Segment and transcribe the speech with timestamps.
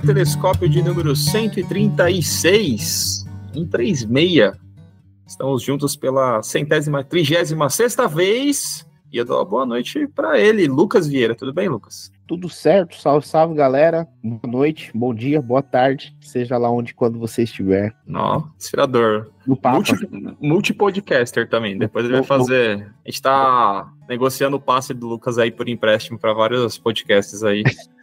[0.00, 4.52] telescópio de número 136, 136.
[5.26, 8.86] Estamos juntos pela centésima, trigésima sexta vez.
[9.10, 11.34] E eu dou uma boa noite para ele, Lucas Vieira.
[11.34, 12.12] Tudo bem, Lucas?
[12.26, 14.06] Tudo certo, salve, salve galera.
[14.22, 17.94] Boa noite, bom dia, boa tarde, seja lá onde quando você estiver.
[18.14, 19.30] Ó, inspirador.
[19.46, 19.76] No papo.
[19.76, 21.78] Multi, multipodcaster também.
[21.78, 22.86] Depois ele vai fazer.
[23.04, 27.62] A gente tá negociando o passe do Lucas aí por empréstimo para vários podcasts aí.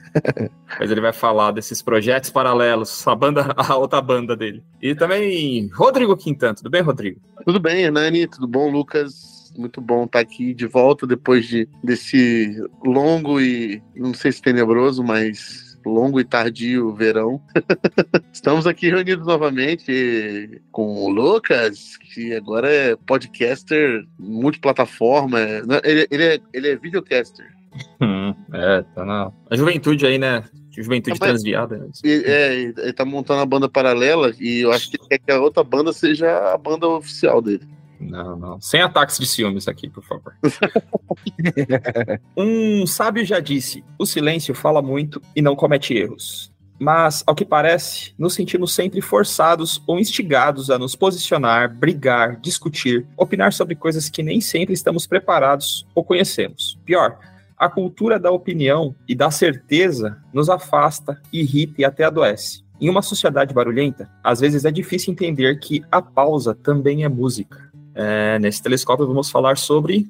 [0.79, 4.63] Mas ele vai falar desses projetos paralelos, a banda, a outra banda dele.
[4.81, 6.53] E também Rodrigo Quintan.
[6.53, 7.19] Tudo bem, Rodrigo?
[7.45, 8.27] Tudo bem, Hernani?
[8.27, 9.51] Tudo bom, Lucas?
[9.57, 15.01] Muito bom estar aqui de volta depois de, desse longo e não sei se tenebroso,
[15.01, 17.41] mas longo e tardio verão.
[18.33, 25.39] Estamos aqui reunidos novamente com o Lucas, que agora é podcaster multiplataforma.
[25.83, 27.55] Ele, ele, é, ele é videocaster.
[28.02, 30.44] Hum, é, tá na a juventude aí, né?
[30.72, 31.78] Juventude transviada.
[31.78, 31.90] Né?
[32.04, 35.40] É, ele tá montando a banda paralela e eu acho que ele quer que a
[35.40, 37.66] outra banda seja a banda oficial dele.
[38.00, 38.62] Não, não.
[38.62, 40.34] Sem ataques de ciúmes aqui, por favor.
[42.36, 46.53] um sábio já disse: o silêncio fala muito e não comete erros.
[46.78, 53.08] Mas, ao que parece, nos sentimos sempre forçados ou instigados a nos posicionar, brigar, discutir,
[53.16, 56.78] opinar sobre coisas que nem sempre estamos preparados ou conhecemos.
[56.84, 57.18] Pior,
[57.58, 62.64] a cultura da opinião e da certeza nos afasta, irrita e até adoece.
[62.80, 67.72] Em uma sociedade barulhenta, às vezes é difícil entender que a pausa também é música.
[67.94, 70.09] É, nesse telescópio vamos falar sobre.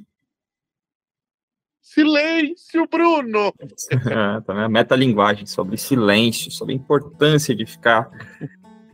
[1.80, 3.54] Silêncio, Bruno!
[3.92, 8.09] é, também a metalinguagem, sobre silêncio, sobre a importância de ficar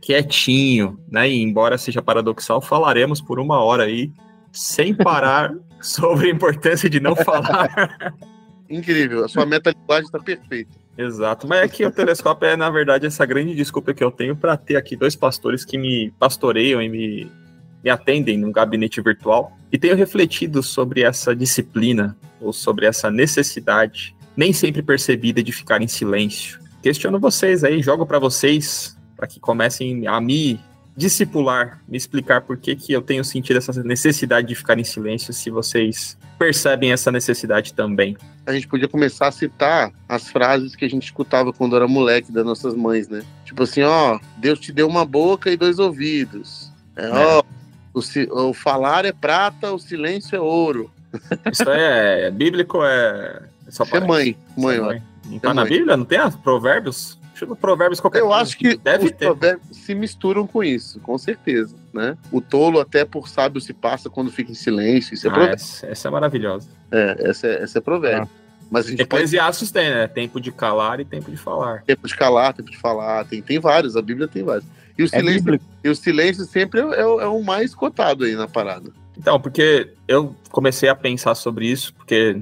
[0.02, 1.30] quietinho, né?
[1.30, 4.12] E embora seja paradoxal, falaremos por uma hora aí,
[4.52, 8.14] sem parar, sobre a importância de não falar.
[8.72, 10.70] Incrível, a sua metalinguagem está perfeita.
[10.96, 14.56] Exato, mas é o telescópio é, na verdade, essa grande desculpa que eu tenho para
[14.56, 17.30] ter aqui dois pastores que me pastoreiam e me
[17.82, 24.14] me atendem num gabinete virtual e tenho refletido sobre essa disciplina ou sobre essa necessidade
[24.36, 26.60] nem sempre percebida de ficar em silêncio.
[26.82, 30.58] Questiono vocês aí, jogo para vocês para que comecem a me
[30.96, 35.32] discipular, me explicar por que, que eu tenho sentido essa necessidade de ficar em silêncio,
[35.32, 38.16] se vocês percebem essa necessidade também.
[38.44, 42.32] A gente podia começar a citar as frases que a gente escutava quando era moleque
[42.32, 43.22] das nossas mães, né?
[43.44, 46.70] Tipo assim, ó, Deus te deu uma boca e dois ouvidos.
[46.96, 47.42] É, ó, é.
[47.94, 50.90] O, o falar é prata, o silêncio é ouro.
[51.50, 53.42] Isso é, é bíblico, é.
[53.68, 54.36] Só é mãe.
[54.56, 55.02] Mãe, é mãe.
[55.26, 55.70] Não tá é na mãe.
[55.70, 55.96] Bíblia?
[55.96, 57.18] Não tem as provérbios?
[57.46, 58.42] Provérbios qualquer Eu coisa.
[58.42, 59.26] acho que Deve os ter.
[59.26, 61.74] provérbios se misturam com isso, com certeza.
[61.92, 62.16] Né?
[62.30, 65.14] O tolo até por sábio se passa quando fica em silêncio.
[65.14, 66.68] Isso é ah, essa, essa, é maravilhosa.
[66.90, 68.28] É, essa é, essa é provérbio.
[68.32, 68.42] Ah.
[68.70, 69.84] Mas a gente Eclesiastes pode...
[69.84, 70.06] tem, né?
[70.06, 71.82] Tempo de calar e tempo de falar.
[71.82, 73.24] Tempo de calar, tempo de falar.
[73.26, 74.64] Tem, tem vários, a Bíblia tem vários.
[74.96, 78.34] E o, é silêncio, e o silêncio sempre é, é, é, o mais cotado aí
[78.34, 78.90] na parada.
[79.16, 82.40] Então, porque eu comecei a pensar sobre isso, porque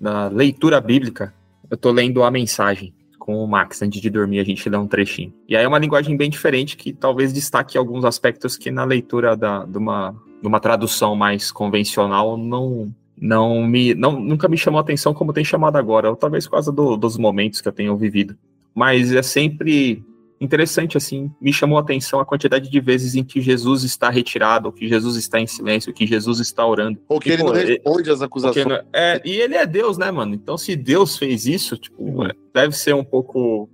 [0.00, 1.32] na leitura bíblica,
[1.70, 2.94] eu tô lendo a mensagem
[3.26, 5.34] com o Max, antes de dormir a gente lê um trechinho.
[5.48, 9.36] E aí é uma linguagem bem diferente que talvez destaque alguns aspectos que na leitura
[9.36, 14.78] da, de, uma, de uma tradução mais convencional não, não me não, nunca me chamou
[14.78, 17.72] a atenção como tem chamado agora, ou talvez por causa do, dos momentos que eu
[17.72, 18.36] tenho vivido.
[18.72, 20.04] Mas é sempre
[20.40, 24.66] interessante, assim, me chamou a atenção a quantidade de vezes em que Jesus está retirado,
[24.66, 26.98] ou que Jesus está em silêncio, ou que Jesus está orando.
[27.08, 28.66] Ou que e, ele pô, não responde às acusações.
[28.66, 30.34] Não, é, e ele é Deus, né, mano?
[30.34, 32.28] Então, se Deus fez isso, tipo, uhum.
[32.52, 33.68] deve ser um pouco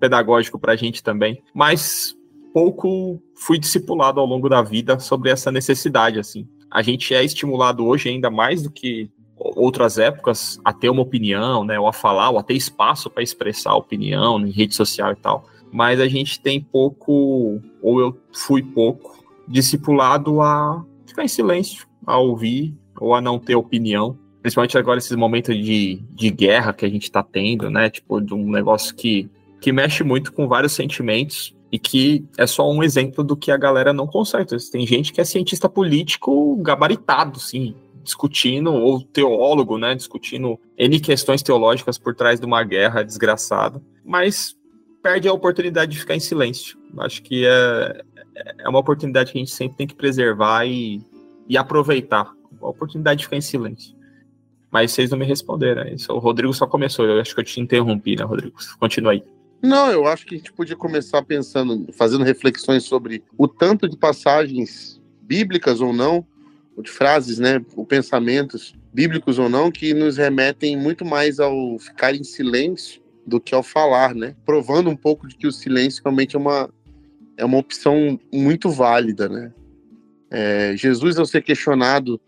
[0.00, 1.42] pedagógico pra gente também.
[1.54, 2.14] Mas
[2.54, 6.48] pouco fui discipulado ao longo da vida sobre essa necessidade, assim.
[6.70, 11.64] A gente é estimulado hoje ainda mais do que outras épocas a ter uma opinião,
[11.64, 15.12] né, ou a falar, ou a ter espaço para expressar a opinião em rede social
[15.12, 21.28] e tal mas a gente tem pouco, ou eu fui pouco, discipulado a ficar em
[21.28, 24.18] silêncio, a ouvir ou a não ter opinião.
[24.42, 27.90] Principalmente agora, esses momentos de, de guerra que a gente está tendo, né?
[27.90, 29.28] Tipo, de um negócio que,
[29.60, 33.56] que mexe muito com vários sentimentos e que é só um exemplo do que a
[33.56, 34.56] galera não consegue.
[34.70, 39.94] Tem gente que é cientista político gabaritado, sim, discutindo, ou teólogo, né?
[39.94, 43.82] Discutindo N questões teológicas por trás de uma guerra desgraçada.
[44.04, 44.56] Mas
[45.08, 46.78] perde a oportunidade de ficar em silêncio.
[46.98, 48.02] Acho que é,
[48.58, 51.00] é uma oportunidade que a gente sempre tem que preservar e,
[51.48, 52.30] e aproveitar.
[52.60, 53.96] A oportunidade de ficar em silêncio.
[54.70, 55.88] Mas vocês não me responderam.
[55.88, 56.12] Isso.
[56.12, 57.06] O Rodrigo só começou.
[57.06, 58.54] Eu acho que eu te interrompi, né, Rodrigo?
[58.78, 59.24] Continua aí.
[59.62, 63.96] Não, eu acho que a gente podia começar pensando, fazendo reflexões sobre o tanto de
[63.96, 66.22] passagens bíblicas ou não,
[66.76, 71.78] ou de frases, né, ou pensamentos bíblicos ou não, que nos remetem muito mais ao
[71.78, 74.34] ficar em silêncio do que ao falar, né?
[74.44, 76.70] Provando um pouco de que o silêncio realmente é uma,
[77.36, 79.52] é uma opção muito válida, né?
[80.30, 82.20] É, Jesus, ao ser questionado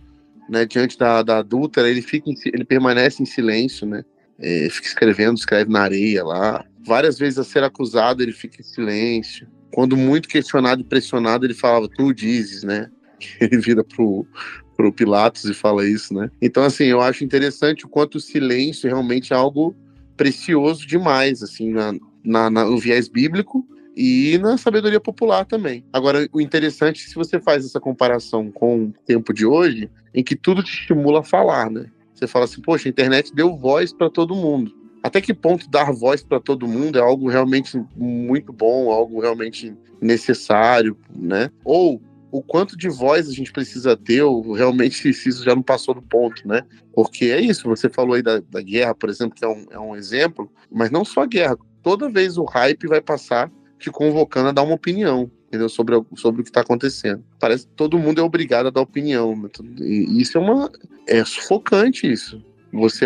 [0.48, 4.04] né, diante da, da adúltera, ele, fica em, ele permanece em silêncio, né?
[4.38, 6.64] É, fica escrevendo, escreve na areia lá.
[6.86, 9.46] Várias vezes a ser acusado, ele fica em silêncio.
[9.72, 12.90] Quando muito questionado e pressionado, ele falava, tu dizes, né?
[13.38, 14.26] Ele vira pro,
[14.74, 16.30] pro Pilatos e fala isso, né?
[16.40, 19.76] Então, assim, eu acho interessante o quanto o silêncio realmente é algo
[20.20, 25.82] precioso demais, assim, na, na, na, no viés bíblico e na sabedoria popular também.
[25.90, 30.22] Agora, o interessante é se você faz essa comparação com o tempo de hoje, em
[30.22, 31.86] que tudo te estimula a falar, né?
[32.14, 34.74] Você fala assim, poxa, a internet deu voz para todo mundo.
[35.02, 39.74] Até que ponto dar voz para todo mundo é algo realmente muito bom, algo realmente
[40.02, 41.48] necessário, né?
[41.64, 41.98] Ou
[42.30, 46.02] o quanto de voz a gente precisa ter, ou realmente isso já não passou do
[46.02, 46.62] ponto, né?
[46.92, 49.78] Porque é isso, você falou aí da, da guerra, por exemplo, que é um, é
[49.78, 54.48] um exemplo, mas não só a guerra, toda vez o hype vai passar te convocando
[54.48, 55.68] a dar uma opinião, entendeu?
[55.68, 57.24] Sobre, sobre o que está acontecendo.
[57.38, 59.48] Parece que todo mundo é obrigado a dar opinião, né?
[59.80, 60.70] e isso é uma...
[61.06, 63.04] é sufocante isso, você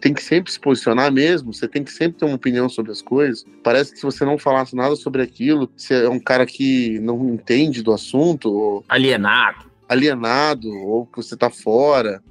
[0.00, 3.00] tem que sempre se posicionar mesmo, você tem que sempre ter uma opinião sobre as
[3.00, 3.44] coisas.
[3.62, 7.30] Parece que se você não falasse nada sobre aquilo, você é um cara que não
[7.30, 8.52] entende do assunto.
[8.52, 9.64] Ou alienado.
[9.88, 12.22] Alienado, ou que você tá fora,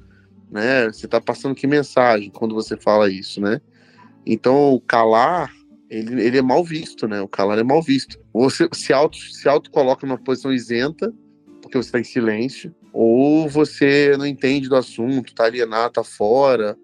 [0.52, 0.88] né?
[0.88, 3.60] Você tá passando que mensagem quando você fala isso, né?
[4.26, 5.52] Então, o calar,
[5.90, 7.22] ele, ele é mal visto, né?
[7.22, 8.20] O calar é mal visto.
[8.34, 11.12] Você se auto, se auto coloca numa posição isenta,
[11.62, 16.78] porque você está em silêncio, ou você não entende do assunto, tá alienado, tá fora,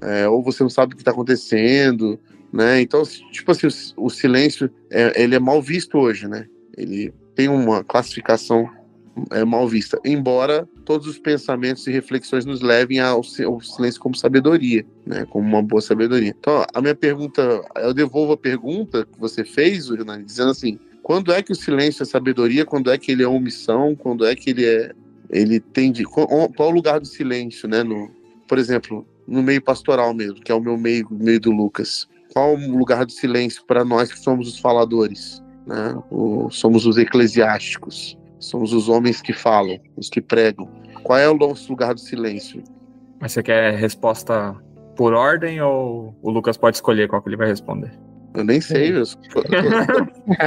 [0.00, 2.18] é, ou você não sabe o que está acontecendo,
[2.52, 2.80] né?
[2.80, 3.02] Então,
[3.32, 3.66] tipo assim,
[3.96, 6.46] o, silêncio, é, ele é mal visto hoje, né?
[6.76, 8.70] Ele tem uma classificação
[9.30, 14.86] é, mal vista, embora todos os pensamentos e reflexões nos levem ao, silêncio como sabedoria,
[15.04, 15.26] né?
[15.28, 16.34] Como uma boa sabedoria.
[16.38, 21.32] Então, a minha pergunta, eu devolvo a pergunta que você fez, Renan, dizendo assim: quando
[21.32, 22.64] é que o silêncio é sabedoria?
[22.64, 23.94] Quando é que ele é omissão?
[23.94, 24.92] Quando é que ele é.
[25.30, 26.04] Ele tem de.
[26.04, 27.82] Qual é o lugar do silêncio, né?
[27.82, 28.10] No,
[28.48, 32.08] por exemplo, no meio pastoral mesmo, que é o meu meio, meio do Lucas.
[32.32, 35.42] Qual o lugar do silêncio para nós que somos os faladores?
[35.66, 35.98] Né?
[36.10, 38.16] O, somos os eclesiásticos.
[38.38, 40.68] Somos os homens que falam, os que pregam.
[41.02, 42.62] Qual é o nosso lugar do silêncio?
[43.18, 44.54] Mas você quer resposta
[44.94, 47.92] por ordem ou o Lucas pode escolher qual que ele vai responder?
[48.36, 49.04] Eu nem sei, eu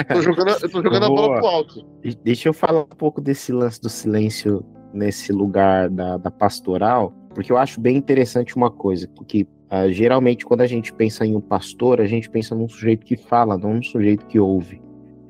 [0.08, 1.86] tô, jogando, eu tô jogando a bola pro alto.
[2.24, 4.64] Deixa eu falar um pouco desse lance do silêncio
[4.94, 10.46] nesse lugar da, da pastoral, porque eu acho bem interessante uma coisa, porque uh, geralmente
[10.46, 13.74] quando a gente pensa em um pastor, a gente pensa num sujeito que fala, não
[13.74, 14.82] num sujeito que ouve.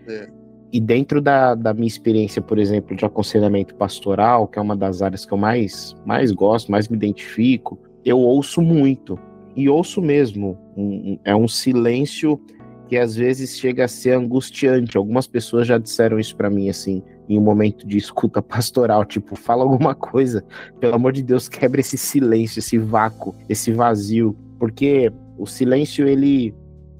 [0.08, 0.30] É.
[0.72, 5.02] E dentro da, da minha experiência, por exemplo, de aconselhamento pastoral, que é uma das
[5.02, 9.20] áreas que eu mais, mais gosto, mais me identifico, eu ouço muito
[9.60, 10.58] e ouço mesmo.
[10.76, 12.40] Um, um, é um silêncio
[12.88, 14.98] que às vezes chega a ser angustiante.
[14.98, 19.36] Algumas pessoas já disseram isso para mim, assim, em um momento de escuta pastoral, tipo,
[19.36, 20.44] fala alguma coisa,
[20.80, 26.56] pelo amor de Deus, quebra esse silêncio, esse vácuo, esse vazio, porque o silêncio ele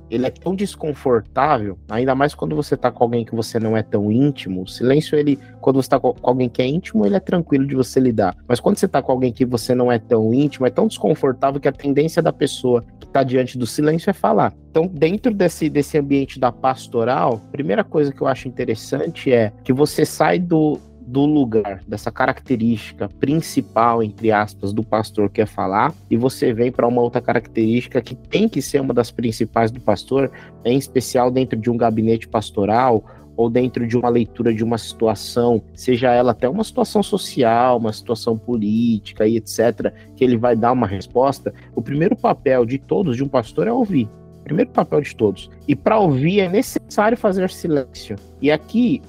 [0.10, 3.84] ele é tão desconfortável, ainda mais quando você tá com alguém que você não é
[3.84, 4.64] tão íntimo.
[4.64, 7.76] O silêncio, ele, quando você tá com alguém que é íntimo, ele é tranquilo de
[7.76, 8.36] você lidar.
[8.48, 11.60] Mas quando você tá com alguém que você não é tão íntimo, é tão desconfortável
[11.60, 14.54] que a tendência da pessoa que tá diante do silêncio é falar.
[14.70, 19.74] Então, dentro desse, desse ambiente da pastoral, primeira coisa que eu acho interessante é que
[19.74, 20.80] você sai do,
[21.10, 26.88] do lugar, dessa característica principal, entre aspas, do pastor quer falar, e você vem para
[26.88, 30.32] uma outra característica que tem que ser uma das principais do pastor,
[30.64, 33.04] em especial dentro de um gabinete pastoral
[33.36, 37.94] ou dentro de uma leitura de uma situação, seja ela até uma situação social, uma
[37.94, 43.16] situação política e etc., que ele vai dar uma resposta, o primeiro papel de todos,
[43.16, 44.08] de um pastor, é ouvir.
[44.44, 45.50] Primeiro papel de todos.
[45.68, 48.16] E para ouvir é necessário fazer silêncio.
[48.42, 49.02] E aqui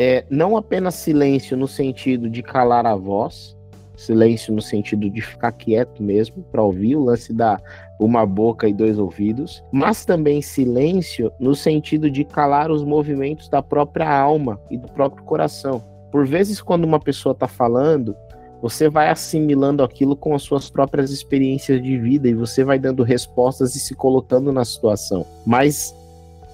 [0.00, 3.54] é, não apenas silêncio no sentido de calar a voz,
[3.94, 7.60] silêncio no sentido de ficar quieto mesmo para ouvir o lance da
[8.00, 13.62] uma boca e dois ouvidos, mas também silêncio no sentido de calar os movimentos da
[13.62, 15.84] própria alma e do próprio coração.
[16.10, 18.16] Por vezes, quando uma pessoa está falando,
[18.62, 23.02] você vai assimilando aquilo com as suas próprias experiências de vida e você vai dando
[23.02, 25.26] respostas e se colocando na situação.
[25.44, 25.94] Mas,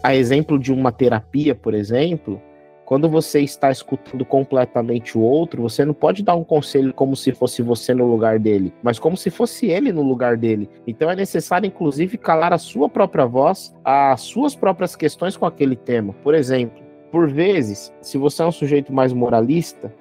[0.03, 2.43] a exemplo de uma terapia, por exemplo,
[2.87, 7.33] quando você está escutando completamente o outro, você não pode dar um conselho como se
[7.33, 10.71] fosse você no lugar dele, mas como se fosse ele no lugar dele.
[10.87, 15.75] Então é necessário, inclusive, calar a sua própria voz, as suas próprias questões com aquele
[15.75, 16.15] tema.
[16.23, 19.93] Por exemplo, por vezes, se você é um sujeito mais moralista,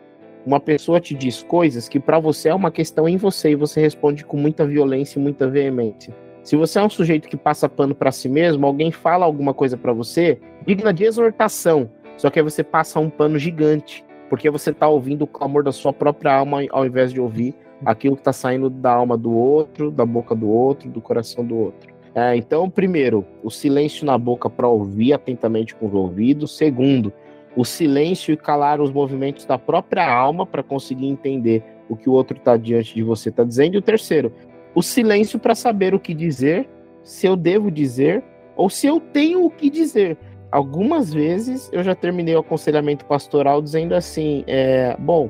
[0.46, 3.82] uma pessoa te diz coisas que para você é uma questão em você e você
[3.82, 6.16] responde com muita violência e muita veemência.
[6.44, 9.76] Se você é um sujeito que passa pano para si mesmo, alguém fala alguma coisa
[9.76, 14.74] para você, digna de exortação, só que aí você passa um pano gigante, porque você
[14.74, 17.54] tá ouvindo o clamor da sua própria alma ao invés de ouvir
[17.86, 21.56] aquilo que tá saindo da alma do outro, da boca do outro, do coração do
[21.58, 21.94] outro.
[22.14, 26.56] É, então, primeiro, o silêncio na boca para ouvir atentamente com os ouvidos.
[26.56, 27.12] Segundo,
[27.56, 32.14] o silêncio e calar os movimentos da própria alma para conseguir entender o que o
[32.14, 33.76] outro está diante de você está dizendo.
[33.76, 34.32] E o terceiro,
[34.74, 36.70] o silêncio para saber o que dizer,
[37.04, 38.24] se eu devo dizer
[38.56, 40.18] ou se eu tenho o que dizer.
[40.56, 45.30] Algumas vezes eu já terminei o aconselhamento pastoral dizendo assim: é, bom,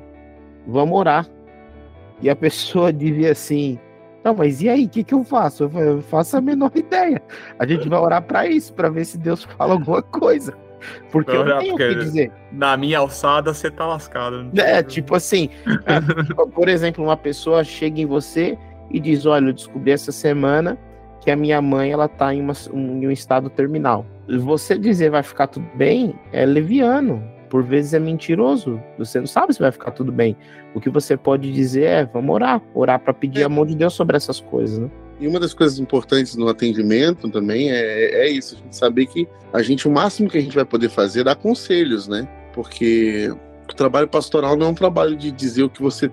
[0.67, 1.27] vamos orar.
[2.21, 3.79] E a pessoa dizia assim:
[4.23, 5.63] não, mas e aí, o que, que eu faço?
[5.63, 7.19] Eu, faço a menor ideia.
[7.57, 10.55] A gente vai orar para isso, para ver se Deus fala alguma coisa.
[11.11, 12.31] Porque eu, não tenho o que dizer.
[12.51, 14.51] Na minha alçada, você tá lascado.
[14.55, 15.49] É, tipo assim,
[15.87, 18.55] é, por exemplo, uma pessoa chega em você
[18.91, 20.77] e diz: Olha, eu descobri essa semana
[21.19, 24.05] que a minha mãe ela tá em, uma, em um estado terminal.
[24.27, 28.81] Você dizer vai ficar tudo bem é leviano, por vezes é mentiroso.
[28.97, 30.35] Você não sabe se vai ficar tudo bem.
[30.73, 33.43] O que você pode dizer é: vamos orar, orar para pedir é.
[33.45, 34.89] a mão de Deus sobre essas coisas, né?
[35.19, 39.27] E uma das coisas importantes no atendimento também é, é isso, a gente saber que
[39.53, 42.27] a gente, o máximo que a gente vai poder fazer é dar conselhos, né?
[42.53, 43.33] Porque
[43.69, 46.11] o trabalho pastoral não é um trabalho de dizer o que você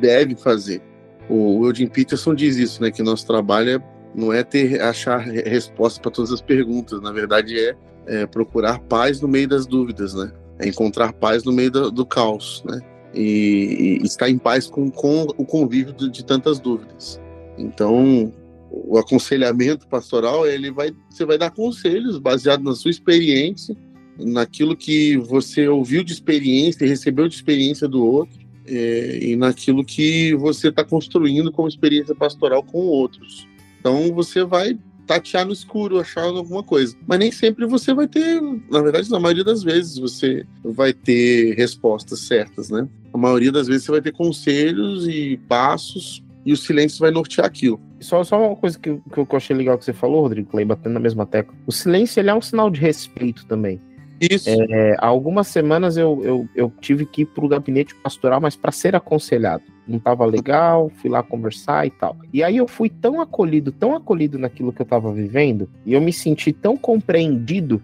[0.00, 0.82] deve fazer.
[1.28, 2.90] O Eugene Peterson diz isso, né?
[2.90, 3.82] Que nosso trabalho é,
[4.16, 9.20] não é ter achar resposta para todas as perguntas, na verdade é, é, procurar paz
[9.20, 10.32] no meio das dúvidas, né?
[10.58, 12.80] É encontrar paz no meio do, do caos, né?
[13.14, 17.20] E, e, estar em paz com, com o convívio de, de tantas dúvidas.
[17.58, 18.32] Então,
[18.70, 23.76] o aconselhamento pastoral, ele vai, você vai dar conselhos baseado na sua experiência,
[24.18, 29.84] naquilo que você ouviu de experiência e recebeu de experiência do outro, é, e naquilo
[29.84, 33.46] que você está construindo como experiência pastoral com outros.
[33.86, 34.76] Então você vai
[35.06, 36.96] tatear no escuro, achar alguma coisa.
[37.06, 41.54] Mas nem sempre você vai ter, na verdade, na maioria das vezes, você vai ter
[41.54, 42.88] respostas certas, né?
[43.14, 47.46] A maioria das vezes você vai ter conselhos e passos e o silêncio vai nortear
[47.46, 47.80] aquilo.
[48.00, 50.94] Só, só uma coisa que, que eu achei legal que você falou, Rodrigo, aí batendo
[50.94, 51.54] na mesma tecla.
[51.64, 53.80] O silêncio ele é um sinal de respeito também.
[54.20, 54.48] Isso.
[54.48, 58.56] É, há algumas semanas eu, eu, eu tive que ir para o gabinete pastoral, mas
[58.56, 59.62] para ser aconselhado.
[59.86, 62.16] Não estava legal, fui lá conversar e tal.
[62.32, 66.00] E aí eu fui tão acolhido, tão acolhido naquilo que eu estava vivendo, e eu
[66.00, 67.82] me senti tão compreendido,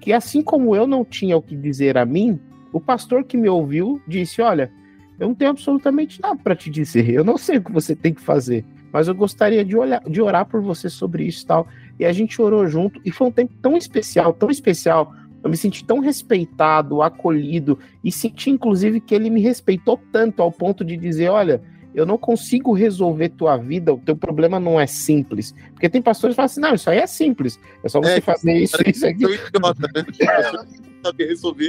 [0.00, 2.40] que assim como eu não tinha o que dizer a mim,
[2.72, 4.70] o pastor que me ouviu disse: Olha,
[5.18, 8.12] eu não tenho absolutamente nada para te dizer, eu não sei o que você tem
[8.12, 11.68] que fazer, mas eu gostaria de, olhar, de orar por você sobre isso e tal.
[11.98, 15.14] E a gente orou junto, e foi um tempo tão especial, tão especial
[15.44, 20.50] eu me senti tão respeitado, acolhido e senti inclusive que ele me respeitou tanto ao
[20.50, 21.60] ponto de dizer, olha,
[21.94, 25.54] eu não consigo resolver tua vida, o teu problema não é simples.
[25.72, 28.20] Porque tem pastores que falam assim, não, isso aí é simples, é só você é,
[28.22, 29.24] fazer isso, isso aqui.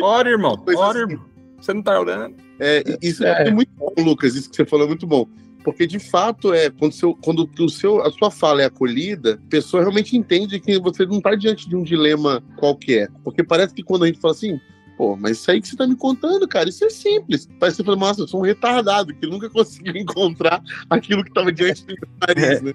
[0.01, 1.25] Ora, irmão, ora, irmão.
[1.59, 2.37] Você não tá orando?
[2.57, 3.49] É, isso é.
[3.49, 5.27] é muito bom, Lucas, isso que você falou é muito bom
[5.65, 9.49] porque de fato é quando, seu, quando o seu, a sua fala é acolhida, a
[9.49, 13.09] pessoa realmente entende que você não está diante de um dilema qualquer.
[13.23, 14.61] Porque parece que quando a gente fala assim,
[14.95, 17.49] pô, mas isso aí que você está me contando, cara, isso é simples.
[17.59, 21.31] Parece que você fala, nossa, eu sou um retardado que nunca conseguiu encontrar aquilo que
[21.31, 22.61] estava diante do meu nariz, é.
[22.61, 22.73] né?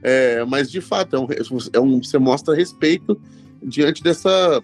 [0.00, 1.26] É, mas de fato, é um,
[1.72, 3.20] é um, você mostra respeito
[3.60, 4.62] diante dessa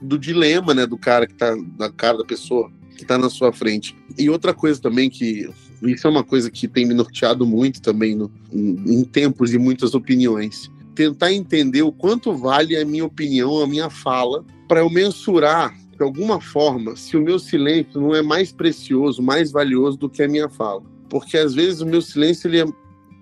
[0.00, 3.52] do dilema, né, do cara que está na cara da pessoa que está na sua
[3.52, 3.94] frente.
[4.18, 5.46] E outra coisa também que
[5.88, 9.58] isso é uma coisa que tem me norteado muito também no, em, em tempos e
[9.58, 10.70] muitas opiniões.
[10.94, 16.02] Tentar entender o quanto vale a minha opinião, a minha fala, para eu mensurar de
[16.02, 20.28] alguma forma se o meu silêncio não é mais precioso, mais valioso do que a
[20.28, 20.82] minha fala.
[21.08, 22.64] Porque às vezes o meu silêncio ele é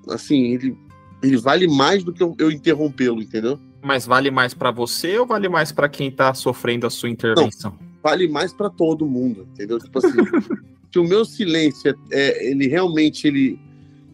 [0.08, 0.76] assim, ele,
[1.22, 3.58] ele vale mais do que eu, eu interrompê-lo, entendeu?
[3.82, 7.76] Mas vale mais para você ou vale mais para quem está sofrendo a sua intervenção?
[7.80, 9.78] Não, vale mais para todo mundo, entendeu?
[9.78, 10.18] Tipo assim,
[10.90, 13.58] que o meu silêncio é, é, ele realmente ele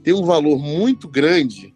[0.03, 1.75] tem um valor muito grande,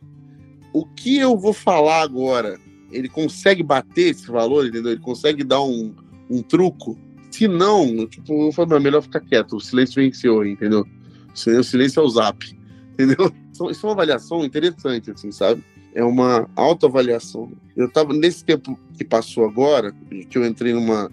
[0.73, 2.59] o que eu vou falar agora,
[2.93, 4.93] ele consegue bater esse valor, entendeu?
[4.93, 5.95] Ele consegue dar um,
[6.29, 6.99] um truco?
[7.31, 10.87] Se não, tipo, eu falo, melhor ficar quieto, o silêncio venceu, entendeu?
[11.33, 12.57] O silêncio é o zap,
[12.95, 13.33] entendeu?
[13.53, 15.63] Isso é uma avaliação interessante, assim, sabe?
[15.95, 17.53] É uma autoavaliação.
[17.77, 19.93] Eu tava, nesse tempo que passou agora,
[20.29, 21.11] que eu entrei numa,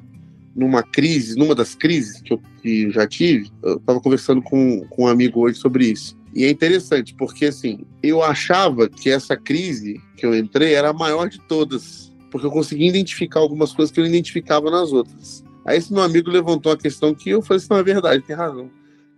[0.58, 5.04] numa crise, numa das crises que eu, que já tive, eu estava conversando com, com
[5.04, 6.18] um amigo hoje sobre isso.
[6.34, 10.94] E é interessante, porque assim, eu achava que essa crise que eu entrei era a
[10.94, 15.44] maior de todas, porque eu conseguia identificar algumas coisas que eu não identificava nas outras.
[15.64, 18.36] Aí esse meu amigo levantou a questão que eu falei assim, não é verdade, tem
[18.36, 18.70] razão.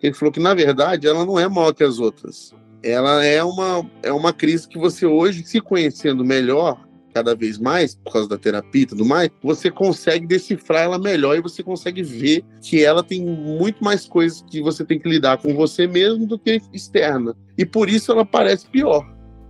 [0.02, 2.54] Ele falou que, na verdade, ela não é maior que as outras.
[2.82, 7.96] ela é uma, é uma crise que você hoje, se conhecendo melhor, cada vez mais,
[7.96, 12.04] por causa da terapia e tudo mais, você consegue decifrar ela melhor e você consegue
[12.04, 16.26] ver que ela tem muito mais coisas que você tem que lidar com você mesmo
[16.26, 17.36] do que externa.
[17.58, 19.06] E por isso ela parece pior.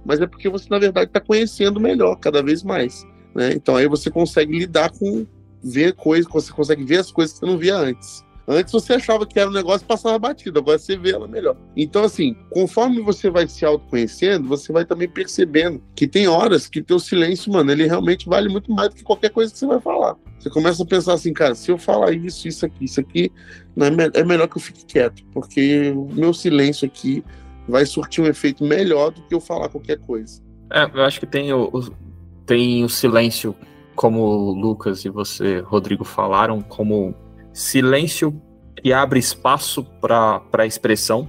[0.06, 3.06] Mas é porque você, na verdade, está conhecendo melhor cada vez mais.
[3.36, 3.54] Né?
[3.54, 5.26] Então aí você consegue lidar com
[5.64, 8.24] ver coisas, você consegue ver as coisas que você não via antes.
[8.52, 11.56] Antes você achava que era um negócio e passava batido, agora você vê ela melhor.
[11.78, 16.82] Então, assim, conforme você vai se autoconhecendo, você vai também percebendo que tem horas que
[16.82, 19.80] teu silêncio, mano, ele realmente vale muito mais do que qualquer coisa que você vai
[19.80, 20.16] falar.
[20.40, 23.32] Você começa a pensar assim, cara, se eu falar isso, isso aqui, isso aqui,
[23.78, 27.24] é, é melhor que eu fique quieto, porque o meu silêncio aqui
[27.68, 30.42] vai surtir um efeito melhor do que eu falar qualquer coisa.
[30.72, 32.10] É, eu acho que tem o, o
[32.48, 33.56] tem o silêncio,
[33.96, 37.14] como o Lucas e você, Rodrigo, falaram, como
[37.54, 38.42] silêncio
[38.76, 41.28] que abre espaço para a expressão.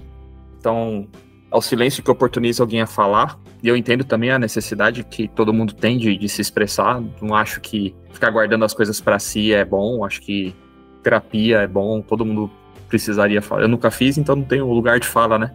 [0.59, 1.09] Então,
[1.51, 3.39] é o silêncio que oportuniza alguém a falar.
[3.63, 7.03] E eu entendo também a necessidade que todo mundo tem de, de se expressar.
[7.21, 10.05] Não acho que ficar guardando as coisas para si é bom.
[10.05, 10.55] Acho que
[11.03, 12.01] terapia é bom.
[12.01, 12.51] Todo mundo
[12.89, 13.63] precisaria falar.
[13.63, 15.55] Eu nunca fiz, então não tenho lugar de fala, né?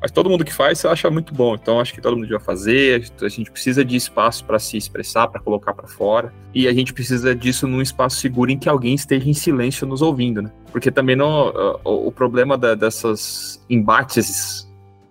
[0.00, 3.04] Mas todo mundo que faz acha muito bom, então acho que todo mundo devia fazer.
[3.20, 6.92] A gente precisa de espaço para se expressar, para colocar para fora, e a gente
[6.92, 10.50] precisa disso num espaço seguro em que alguém esteja em silêncio nos ouvindo, né?
[10.72, 11.52] Porque também não,
[11.84, 14.68] o, o problema da, dessas embates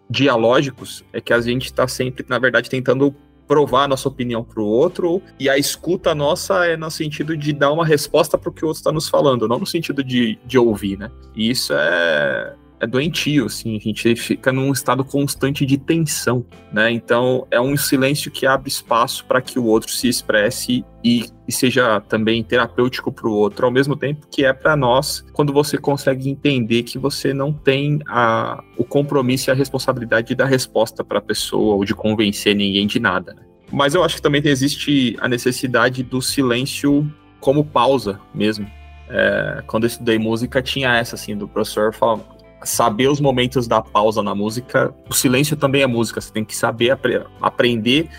[0.10, 3.14] dialógicos é que a gente está sempre, na verdade, tentando
[3.48, 7.72] provar nossa opinião para o outro, e a escuta nossa é no sentido de dar
[7.72, 10.58] uma resposta para o que o outro está nos falando, não no sentido de, de
[10.60, 11.10] ouvir, né?
[11.36, 16.90] E isso é, é doentio, assim, a gente fica num estado constante de tensão, né?
[16.92, 21.52] Então é um silêncio que abre espaço para que o outro se expresse e, e
[21.52, 25.78] seja também terapêutico para o outro, ao mesmo tempo que é para nós quando você
[25.78, 31.04] consegue entender que você não tem a, o compromisso e a responsabilidade de dar resposta
[31.04, 33.34] para a pessoa ou de convencer ninguém de nada.
[33.34, 33.42] Né?
[33.72, 38.70] Mas eu acho que também existe a necessidade do silêncio como pausa mesmo.
[39.10, 42.24] É, quando eu estudei música, tinha essa, assim, do professor falando,
[42.64, 44.94] saber os momentos da pausa na música.
[45.10, 48.10] O silêncio também é música, você tem que saber apre aprender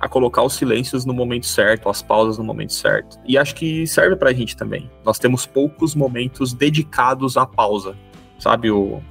[0.00, 3.18] a colocar os silêncios no momento certo, as pausas no momento certo.
[3.26, 4.90] E acho que serve pra gente também.
[5.04, 7.94] Nós temos poucos momentos dedicados à pausa.
[8.38, 9.02] Sabe, o,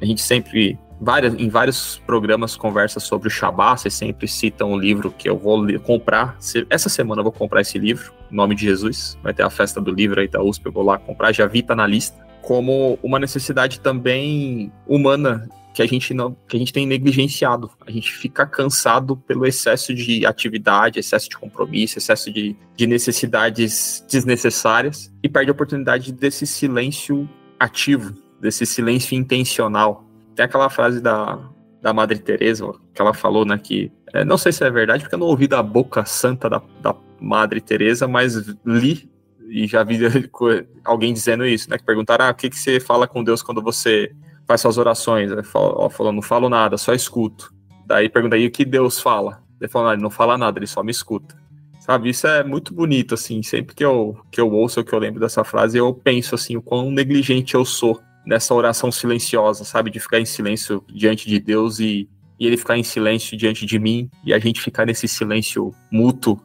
[0.00, 4.78] a gente sempre várias, em vários programas conversa sobre o Shabbat, vocês sempre citam um
[4.78, 6.36] livro que eu vou comprar.
[6.68, 9.18] Essa semana eu vou comprar esse livro, nome de Jesus.
[9.22, 11.62] Vai ter a festa do livro aí da USP, eu vou lá comprar, já vi,
[11.62, 16.72] tá na lista como uma necessidade também humana que a gente não que a gente
[16.72, 17.70] tem negligenciado.
[17.86, 24.04] A gente fica cansado pelo excesso de atividade, excesso de compromisso, excesso de, de necessidades
[24.10, 27.28] desnecessárias e perde a oportunidade desse silêncio
[27.60, 30.07] ativo, desse silêncio intencional.
[30.38, 31.36] Tem aquela frase da,
[31.82, 35.16] da Madre Teresa que ela falou, né, que é, não sei se é verdade, porque
[35.16, 39.10] eu não ouvi da boca santa da, da Madre Teresa, mas li
[39.48, 39.98] e já vi
[40.84, 41.76] alguém dizendo isso, né?
[41.76, 44.12] Que perguntaram, ah, o que, que você fala com Deus quando você
[44.46, 45.32] faz suas orações?
[45.32, 47.52] Ele falou, não falo nada, só escuto.
[47.84, 49.42] Daí pergunta o que Deus fala.
[49.60, 51.36] Ele falou, ah, ele não fala nada, ele só me escuta.
[51.80, 55.00] Sabe, isso é muito bonito, assim, sempre que eu, que eu ouço ou que eu
[55.00, 59.90] lembro dessa frase, eu penso, assim, o quão negligente eu sou nessa oração silenciosa, sabe,
[59.90, 62.06] de ficar em silêncio diante de Deus e,
[62.38, 66.38] e ele ficar em silêncio diante de mim e a gente ficar nesse silêncio mútuo,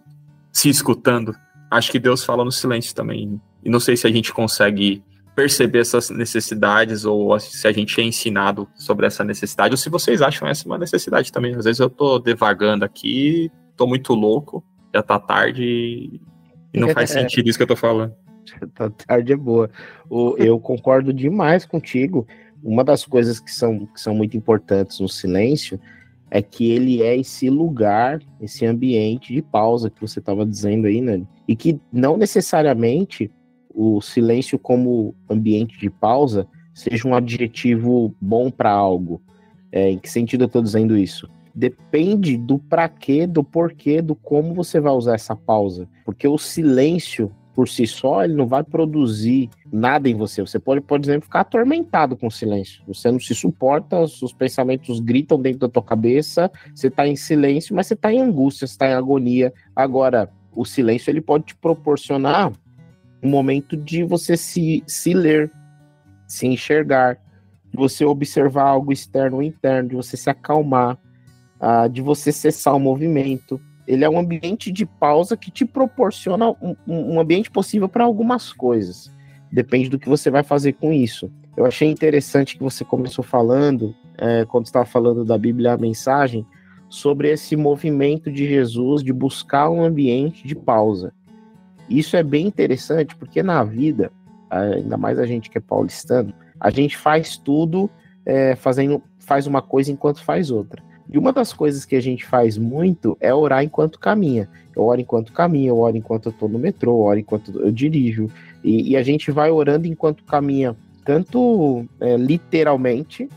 [0.49, 1.35] se escutando
[1.69, 3.41] acho que Deus fala no silêncio também.
[3.63, 5.03] E não sei se a gente consegue
[5.35, 10.21] perceber essas necessidades ou se a gente é ensinado sobre essa necessidade ou se vocês
[10.21, 11.55] acham essa uma necessidade também.
[11.55, 16.21] Às vezes eu tô devagando aqui, tô muito louco, já tá tarde
[16.73, 18.13] e não faz sentido isso que eu tô falando.
[18.75, 19.69] Tá tarde é boa.
[20.37, 22.27] Eu concordo demais contigo.
[22.63, 25.79] Uma das coisas que são, que são muito importantes no silêncio
[26.31, 30.99] é que ele é esse lugar, esse ambiente de pausa que você estava dizendo aí,
[30.99, 31.21] né?
[31.47, 33.29] E que não necessariamente
[33.73, 39.21] o silêncio como ambiente de pausa seja um adjetivo bom para algo.
[39.71, 41.29] É, em que sentido eu estou dizendo isso?
[41.53, 45.87] Depende do para quê, do porquê, do como você vai usar essa pausa.
[46.03, 50.41] Porque o silêncio por si só, ele não vai produzir nada em você.
[50.41, 52.83] Você pode, por exemplo, ficar atormentado com o silêncio.
[52.87, 57.75] Você não se suporta, os pensamentos gritam dentro da tua cabeça, você está em silêncio,
[57.75, 59.53] mas você está em angústia, você está em agonia.
[59.75, 62.51] Agora, o silêncio ele pode te proporcionar
[63.21, 65.51] um momento de você se, se ler,
[66.27, 67.15] se enxergar,
[67.71, 70.97] de você observar algo externo ou interno, de você se acalmar,
[71.61, 76.51] uh, de você cessar o movimento ele é um ambiente de pausa que te proporciona
[76.51, 79.13] um, um ambiente possível para algumas coisas.
[79.51, 81.31] Depende do que você vai fazer com isso.
[81.55, 86.45] Eu achei interessante que você começou falando é, quando estava falando da Bíblia, a mensagem,
[86.89, 91.13] sobre esse movimento de Jesus de buscar um ambiente de pausa.
[91.89, 94.11] Isso é bem interessante, porque na vida,
[94.49, 97.89] ainda mais a gente que é paulistano, a gente faz tudo
[98.25, 100.81] é, fazendo, faz uma coisa enquanto faz outra.
[101.11, 104.49] E uma das coisas que a gente faz muito é orar enquanto caminha.
[104.75, 107.71] Eu oro enquanto caminho, eu oro enquanto eu tô no metrô, eu oro enquanto eu
[107.71, 108.27] dirijo.
[108.63, 113.29] E, e a gente vai orando enquanto caminha, tanto é, literalmente,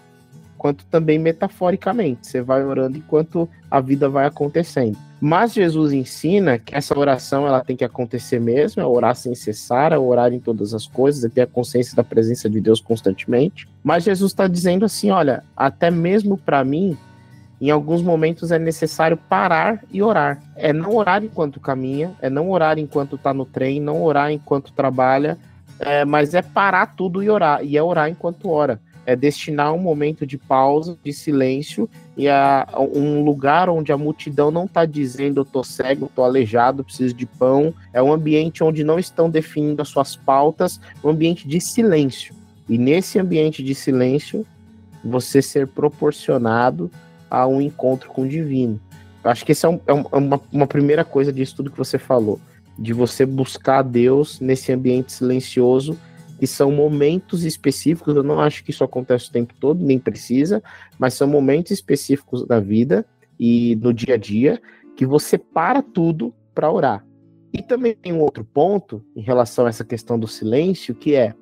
[0.57, 2.27] quanto também metaforicamente.
[2.27, 4.97] Você vai orando enquanto a vida vai acontecendo.
[5.21, 9.93] Mas Jesus ensina que essa oração ela tem que acontecer mesmo, é orar sem cessar,
[9.93, 13.67] é orar em todas as coisas, é ter a consciência da presença de Deus constantemente.
[13.83, 16.99] Mas Jesus está dizendo assim: olha, até mesmo para mim,
[17.61, 20.43] em alguns momentos é necessário parar e orar.
[20.55, 24.73] É não orar enquanto caminha, é não orar enquanto está no trem, não orar enquanto
[24.73, 25.39] trabalha,
[25.79, 27.65] é, mas é parar tudo e orar.
[27.65, 28.81] E é orar enquanto ora.
[29.07, 34.51] É destinar um momento de pausa, de silêncio e a, um lugar onde a multidão
[34.51, 37.73] não está dizendo eu tô cego, tô aleijado, preciso de pão.
[37.93, 42.35] É um ambiente onde não estão definindo as suas pautas, um ambiente de silêncio.
[42.69, 44.45] E nesse ambiente de silêncio,
[45.05, 46.91] você ser proporcionado
[47.31, 48.81] a um encontro com o divino.
[49.25, 51.99] Eu acho que essa é, um, é uma, uma primeira coisa disso tudo que você
[51.99, 52.41] falou,
[52.79, 55.99] de você buscar Deus nesse ambiente silencioso,
[56.39, 58.15] que são momentos específicos.
[58.15, 60.63] Eu não acho que isso acontece o tempo todo, nem precisa,
[60.99, 63.05] mas são momentos específicos da vida
[63.39, 64.61] e no dia a dia
[64.97, 67.05] que você para tudo para orar.
[67.53, 71.35] E também tem um outro ponto em relação a essa questão do silêncio, que é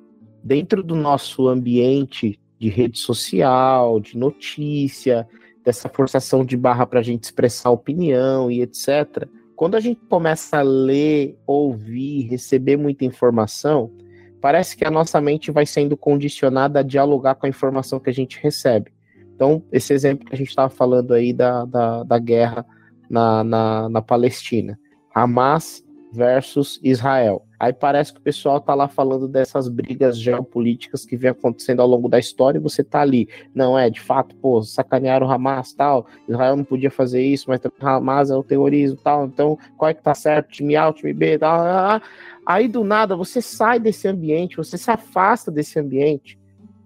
[0.43, 5.27] dentro do nosso ambiente de rede social, de notícia,
[5.65, 9.27] dessa forçação de barra para a gente expressar opinião e etc.
[9.55, 13.91] Quando a gente começa a ler, ouvir, receber muita informação,
[14.39, 18.13] parece que a nossa mente vai sendo condicionada a dialogar com a informação que a
[18.13, 18.93] gente recebe.
[19.33, 22.65] Então, esse exemplo que a gente estava falando aí da, da, da guerra
[23.09, 24.79] na, na, na Palestina.
[25.13, 27.44] Hamas versus Israel.
[27.59, 31.87] Aí parece que o pessoal tá lá falando dessas brigas geopolíticas que vem acontecendo ao
[31.87, 33.29] longo da história e você tá ali.
[33.53, 37.61] Não é, de fato, pô, sacanearam o Hamas tal, Israel não podia fazer isso, mas
[37.79, 41.37] Hamas é o terrorismo tal, então qual é que tá certo, time A, time B,
[41.37, 42.09] tal, tal, tal.
[42.45, 46.37] Aí do nada você sai desse ambiente, você se afasta desse ambiente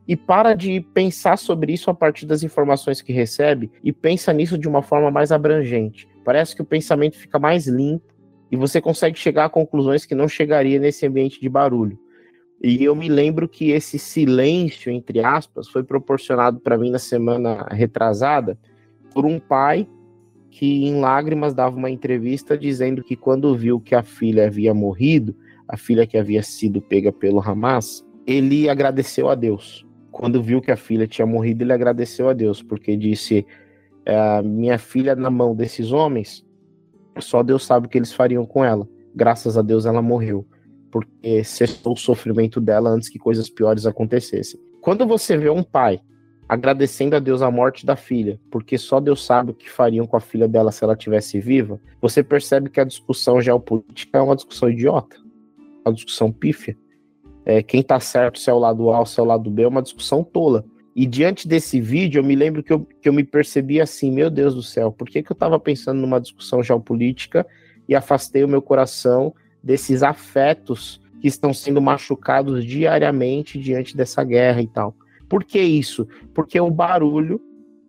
[0.09, 4.57] e para de pensar sobre isso a partir das informações que recebe e pensa nisso
[4.57, 6.07] de uma forma mais abrangente.
[6.25, 8.08] Parece que o pensamento fica mais limpo
[8.51, 11.99] e você consegue chegar a conclusões que não chegaria nesse ambiente de barulho.
[12.61, 17.65] E eu me lembro que esse silêncio, entre aspas, foi proporcionado para mim na semana
[17.71, 18.57] retrasada
[19.13, 19.87] por um pai
[20.51, 25.35] que, em lágrimas, dava uma entrevista dizendo que quando viu que a filha havia morrido,
[25.67, 29.85] a filha que havia sido pega pelo Hamas, ele agradeceu a Deus.
[30.11, 33.45] Quando viu que a filha tinha morrido, ele agradeceu a Deus, porque disse:
[34.05, 36.45] é, Minha filha na mão desses homens
[37.21, 38.87] só Deus sabe o que eles fariam com ela.
[39.15, 40.45] Graças a Deus ela morreu,
[40.91, 44.59] porque cessou o sofrimento dela antes que coisas piores acontecessem.
[44.81, 45.99] Quando você vê um pai
[46.47, 50.17] agradecendo a Deus a morte da filha, porque só Deus sabe o que fariam com
[50.17, 54.35] a filha dela se ela tivesse viva, você percebe que a discussão geopolítica é uma
[54.35, 55.15] discussão idiota,
[55.85, 56.75] uma discussão pífia.
[57.45, 59.63] É, quem tá certo, se é o lado A ou se é o lado B,
[59.63, 60.65] é uma discussão tola.
[60.99, 64.29] E diante desse vídeo, eu me lembro que eu, que eu me percebi assim: meu
[64.29, 67.47] Deus do céu, por que, que eu estava pensando numa discussão geopolítica
[67.87, 69.33] e afastei o meu coração
[69.63, 74.93] desses afetos que estão sendo machucados diariamente diante dessa guerra e tal?
[75.29, 76.05] Por que isso?
[76.33, 77.39] Porque o barulho,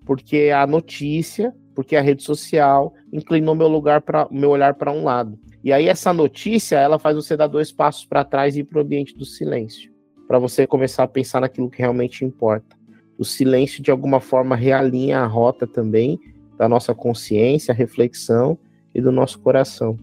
[0.07, 5.03] porque a notícia, porque a rede social inclinou meu lugar para meu olhar para um
[5.03, 5.37] lado.
[5.65, 8.79] E aí essa notícia, ela faz você dar dois passos para trás e ir para
[8.79, 9.91] o ambiente do silêncio,
[10.29, 12.79] para você começar a pensar naquilo que realmente importa
[13.21, 16.19] o silêncio de alguma forma realinha a rota também
[16.57, 18.59] da nossa consciência, reflexão
[18.95, 19.99] e do nosso coração.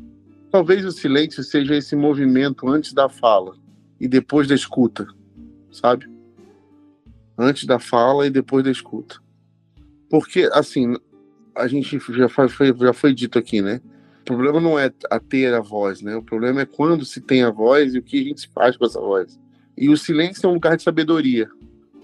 [0.52, 3.56] Talvez o silêncio seja esse movimento antes da fala
[4.00, 5.08] e depois da escuta,
[5.72, 6.06] sabe?
[7.36, 9.16] Antes da fala e depois da escuta.
[10.12, 10.94] Porque, assim,
[11.56, 13.82] a gente já foi, já foi dito aqui, né?
[14.22, 16.16] O problema não é a ter a voz, né?
[16.16, 18.86] O problema é quando se tem a voz e o que a gente faz com
[18.86, 19.40] essa voz.
[19.76, 21.50] E o silêncio é um lugar de sabedoria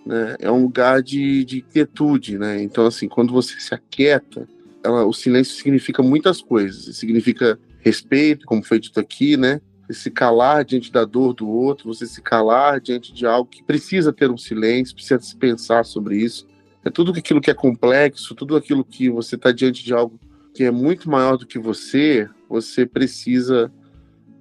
[0.05, 0.35] né?
[0.39, 2.61] É um lugar de, de quietude, né?
[2.61, 4.47] Então, assim, quando você se aquieta,
[4.83, 6.95] ela, o silêncio significa muitas coisas.
[6.97, 9.61] Significa respeito, como foi dito aqui, né?
[9.89, 14.11] Se calar diante da dor do outro, você se calar diante de algo que precisa
[14.11, 16.47] ter um silêncio, precisa se pensar sobre isso.
[16.83, 20.19] É tudo aquilo que é complexo, tudo aquilo que você está diante de algo
[20.53, 23.71] que é muito maior do que você, você precisa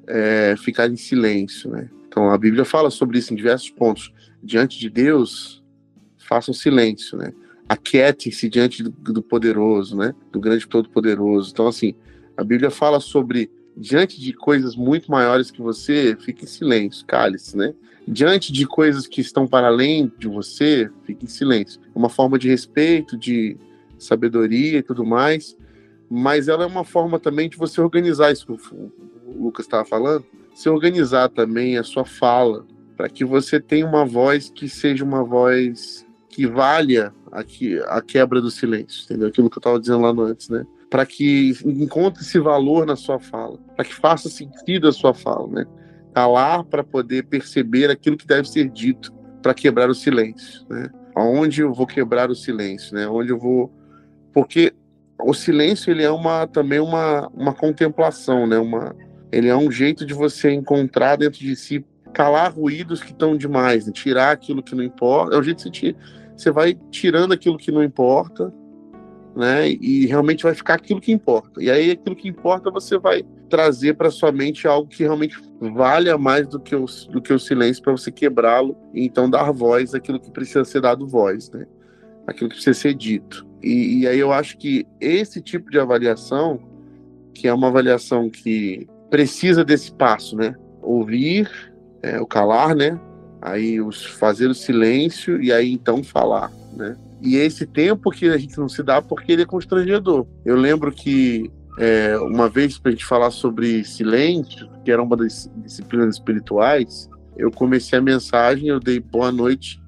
[0.06, 1.88] é, ficar em silêncio, né?
[2.06, 4.12] Então a Bíblia fala sobre isso em diversos pontos
[4.42, 5.62] diante de Deus,
[6.16, 7.32] façam silêncio, né?
[7.72, 10.14] aquietem-se diante do, do poderoso, né?
[10.30, 11.50] Do grande todo-poderoso.
[11.52, 11.94] Então, assim,
[12.36, 17.56] a Bíblia fala sobre diante de coisas muito maiores que você, fique em silêncio, cale-se,
[17.56, 17.72] né?
[18.06, 21.80] Diante de coisas que estão para além de você, fique em silêncio.
[21.94, 23.56] Uma forma de respeito, de
[23.98, 25.56] sabedoria e tudo mais,
[26.10, 28.92] mas ela é uma forma também de você organizar isso que o
[29.44, 32.66] Lucas estava falando, se organizar também a sua fala,
[33.02, 38.00] para que você tenha uma voz que seja uma voz que valha a, que, a
[38.00, 39.26] quebra do silêncio, entendeu?
[39.26, 40.64] Aquilo que eu estava dizendo lá antes, né?
[40.88, 45.48] Para que encontre esse valor na sua fala, para que faça sentido a sua fala,
[45.48, 45.66] né?
[46.14, 49.12] Calar para poder perceber aquilo que deve ser dito,
[49.42, 50.88] para quebrar o silêncio, né?
[51.12, 53.08] Aonde eu vou quebrar o silêncio, né?
[53.08, 53.68] Onde eu vou
[54.32, 54.72] porque
[55.18, 58.58] o silêncio ele é uma também uma, uma contemplação, né?
[58.58, 58.94] Uma
[59.32, 63.86] ele é um jeito de você encontrar dentro de si calar ruídos que estão demais,
[63.86, 63.92] né?
[63.92, 65.34] tirar aquilo que não importa.
[65.34, 65.96] É o jeito de você tira,
[66.36, 68.52] você vai tirando aquilo que não importa,
[69.34, 69.68] né?
[69.68, 71.62] E realmente vai ficar aquilo que importa.
[71.62, 76.16] E aí aquilo que importa você vai trazer para sua mente algo que realmente valha
[76.16, 79.94] mais do que o, do que o silêncio para você quebrá-lo e então dar voz
[79.94, 81.66] àquilo que precisa ser dado voz, né?
[82.26, 83.46] Aquilo que precisa ser dito.
[83.62, 86.60] E, e aí eu acho que esse tipo de avaliação,
[87.34, 90.54] que é uma avaliação que precisa desse passo, né?
[90.80, 91.71] Ouvir,
[92.02, 92.98] é, o calar, né?
[93.40, 96.96] Aí os fazer o silêncio e aí então falar, né?
[97.20, 100.26] E esse tempo que a gente não se dá porque ele é constrangedor.
[100.44, 105.16] Eu lembro que é, uma vez para a gente falar sobre silêncio, que era uma
[105.16, 109.80] das disciplinas espirituais, eu comecei a mensagem, eu dei boa noite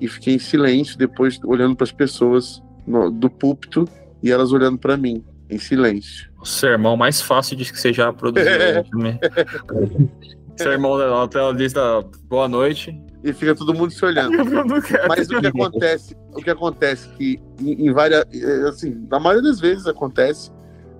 [0.00, 3.86] e fiquei em silêncio, depois olhando para as pessoas no, do púlpito
[4.22, 6.30] e elas olhando para mim, em silêncio.
[6.40, 8.48] O sermão mais fácil de que você já produziu.
[8.48, 8.82] É.
[10.62, 11.80] sermão da tela lista
[12.28, 12.98] boa noite.
[13.22, 14.32] E fica todo mundo se olhando.
[15.06, 18.24] Mas o que acontece, o que acontece que em, em várias,
[18.66, 20.50] assim, na maioria das vezes acontece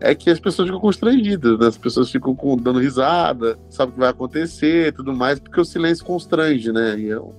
[0.01, 1.67] é que as pessoas ficam constrangidas, né?
[1.67, 5.65] as pessoas ficam com, dando risada, sabe o que vai acontecer, tudo mais, porque o
[5.65, 6.99] silêncio constrange, né?
[6.99, 7.35] E, eu,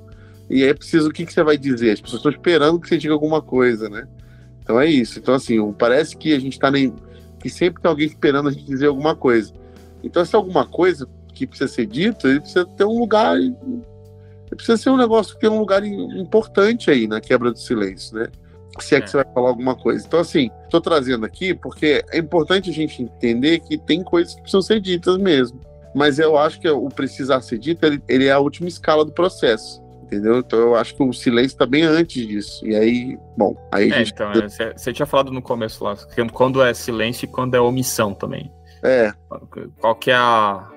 [0.49, 1.91] e aí é preciso o que, que você vai dizer.
[1.91, 4.07] As pessoas estão esperando que você diga alguma coisa, né?
[4.62, 5.17] Então é isso.
[5.17, 6.93] Então, assim, parece que a gente tá nem.
[7.39, 9.53] que sempre tem alguém esperando a gente dizer alguma coisa.
[10.03, 13.38] Então, se é alguma coisa, que precisa ser dito, ele precisa ter um lugar.
[13.38, 13.56] Ele
[14.50, 18.28] precisa ser um negócio que tem um lugar importante aí na quebra do silêncio, né?
[18.80, 19.02] Se é, é.
[19.02, 20.06] que você vai falar alguma coisa.
[20.06, 24.41] Então, assim, estou trazendo aqui porque é importante a gente entender que tem coisas que
[24.41, 25.60] precisam ser ditas mesmo.
[25.94, 29.12] Mas eu acho que o precisar ser dito, ele, ele é a última escala do
[29.12, 30.39] processo entendeu?
[30.39, 32.67] Então eu acho que o silêncio está bem antes disso.
[32.67, 34.12] E aí, bom, aí é, gente...
[34.12, 34.34] Então,
[34.76, 35.96] você é, tinha falado no começo lá,
[36.34, 38.52] quando é silêncio e quando é omissão também.
[38.84, 39.13] É.
[39.80, 40.67] Qual que é a,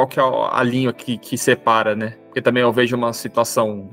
[0.00, 2.14] qual que é a linha que, que separa, né?
[2.26, 3.90] Porque também eu vejo uma situação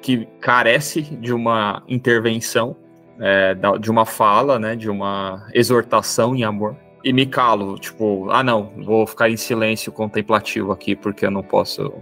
[0.00, 2.76] que carece de uma intervenção,
[3.18, 4.76] é, de uma fala, né?
[4.76, 6.76] De uma exortação em amor.
[7.02, 11.42] E me calo, tipo, ah não, vou ficar em silêncio contemplativo aqui porque eu não
[11.42, 11.92] posso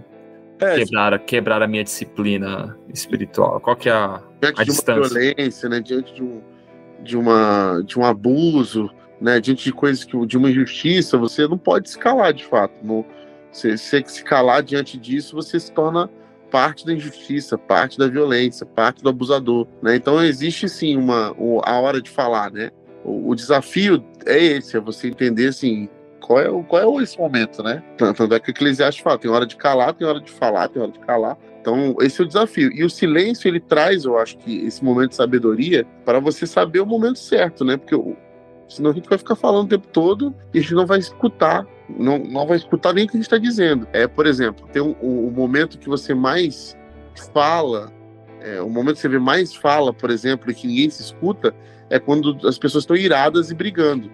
[0.59, 3.59] é, quebrar, quebrar a minha disciplina espiritual.
[3.61, 5.01] Qual que é a, diante a de distância?
[5.01, 5.79] uma violência, né?
[5.79, 6.41] Diante de um,
[7.01, 9.39] de, uma, de um abuso, né?
[9.39, 12.73] Diante de coisas que de uma injustiça, você não pode se calar de fato.
[12.83, 13.05] Não,
[13.51, 16.09] você, você se calar diante disso, você se torna
[16.51, 19.95] parte da injustiça, parte da violência, parte do abusador, né?
[19.95, 22.71] Então existe sim uma a hora de falar, né?
[23.03, 25.87] O, o desafio é esse, é você entender assim
[26.19, 27.81] qual é, qual é esse momento, né?
[27.97, 30.79] Tanto é que o Eclesiastes fala, tem hora de calar, tem hora de falar, tem
[30.79, 31.35] hora de calar.
[31.59, 32.71] Então, esse é o desafio.
[32.71, 36.81] E o silêncio, ele traz, eu acho que, esse momento de sabedoria para você saber
[36.81, 37.77] o momento certo, né?
[37.77, 37.95] Porque
[38.67, 41.65] senão a gente vai ficar falando o tempo todo e a gente não vai escutar
[41.97, 43.87] não, não vai escutar nem o que a gente está dizendo.
[43.93, 46.77] É, por exemplo, tem o um, momento que você mais
[47.33, 47.91] fala,
[48.41, 51.55] é, o momento que você vê mais fala, por exemplo, e que ninguém se escuta,
[51.89, 54.11] é quando as pessoas estão iradas e brigando.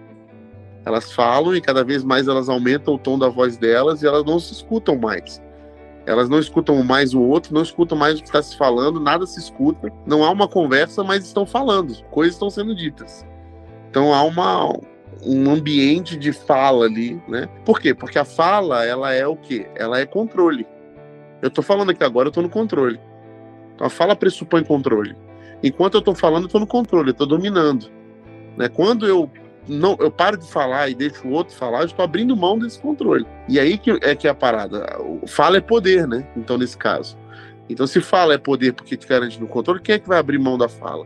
[0.84, 4.24] Elas falam e cada vez mais elas aumentam o tom da voz delas e elas
[4.24, 5.42] não se escutam mais.
[6.06, 9.26] Elas não escutam mais o outro, não escutam mais o que está se falando, nada
[9.26, 9.92] se escuta.
[10.06, 13.26] Não há uma conversa, mas estão falando, coisas estão sendo ditas.
[13.90, 14.72] Então há uma,
[15.24, 17.48] um ambiente de fala ali, né?
[17.64, 17.94] Por quê?
[17.94, 19.66] Porque a fala, ela é o quê?
[19.74, 20.66] Ela é controle.
[21.42, 23.00] Eu tô falando aqui agora, eu tô no controle.
[23.74, 25.16] Então a fala pressupõe controle.
[25.62, 27.90] Enquanto eu tô falando, eu tô no controle, eu tô dominando.
[28.56, 28.68] Né?
[28.68, 29.30] Quando eu
[29.68, 32.78] não, eu paro de falar e deixo o outro falar, eu estou abrindo mão desse
[32.78, 33.26] controle.
[33.48, 34.86] E aí que é que é a parada.
[35.26, 36.26] Fala é poder, né?
[36.36, 37.18] Então, nesse caso.
[37.68, 40.38] Então, se fala é poder porque te garante no controle, quem é que vai abrir
[40.38, 41.04] mão da fala?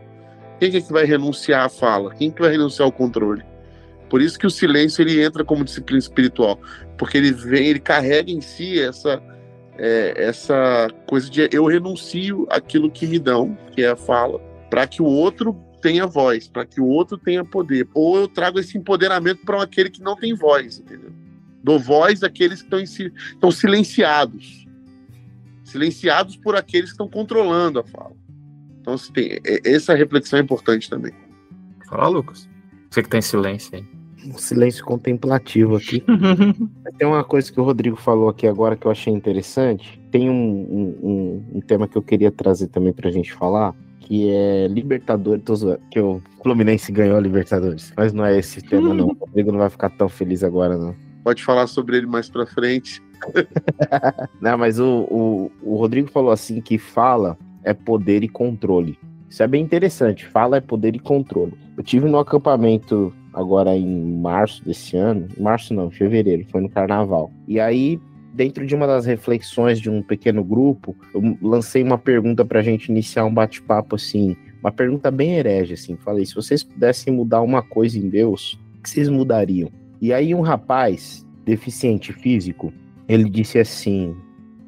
[0.59, 2.13] Quem é que vai renunciar à fala?
[2.13, 3.43] Quem é que vai renunciar ao controle?
[4.11, 6.59] Por isso que o silêncio ele entra como disciplina espiritual,
[6.97, 9.23] porque ele vem, ele carrega em si essa
[9.77, 14.37] é, essa coisa de eu renuncio aquilo que me dão, que é a fala,
[14.69, 17.87] para que o outro tenha voz, para que o outro tenha poder.
[17.93, 21.13] Ou eu trago esse empoderamento para aquele que não tem voz, entendeu?
[21.63, 24.67] Dou voz àqueles que estão, estão silenciados.
[25.63, 28.15] Silenciados por aqueles que estão controlando a fala.
[28.81, 31.13] Então, assim, tem, é, essa reflexão é importante também.
[31.87, 32.49] Fala, Lucas.
[32.89, 34.00] Você que tem silêncio aí.
[34.25, 36.03] Um silêncio contemplativo aqui.
[36.97, 39.99] tem uma coisa que o Rodrigo falou aqui agora que eu achei interessante.
[40.11, 44.67] Tem um, um, um, tema que eu queria trazer também pra gente falar, que é
[44.67, 45.43] Libertadores,
[45.89, 47.93] que o Fluminense ganhou a Libertadores.
[47.97, 49.07] Mas não é esse tema, não.
[49.19, 50.95] O Rodrigo não vai ficar tão feliz agora, não.
[51.23, 53.01] Pode falar sobre ele mais pra frente.
[54.41, 58.97] não, mas o, o, o Rodrigo falou assim que fala é poder e controle.
[59.29, 60.25] Isso é bem interessante.
[60.25, 61.53] Fala é poder e controle.
[61.77, 65.27] Eu tive no acampamento agora em março desse ano.
[65.39, 67.31] Março não, fevereiro, foi no carnaval.
[67.47, 67.99] E aí,
[68.33, 72.89] dentro de uma das reflexões de um pequeno grupo, eu lancei uma pergunta pra gente
[72.89, 74.35] iniciar um bate-papo assim.
[74.61, 75.95] Uma pergunta bem herege, assim.
[75.97, 79.71] Falei, se vocês pudessem mudar uma coisa em Deus, o que vocês mudariam?
[80.01, 82.73] E aí um rapaz, deficiente físico,
[83.07, 84.15] ele disse assim: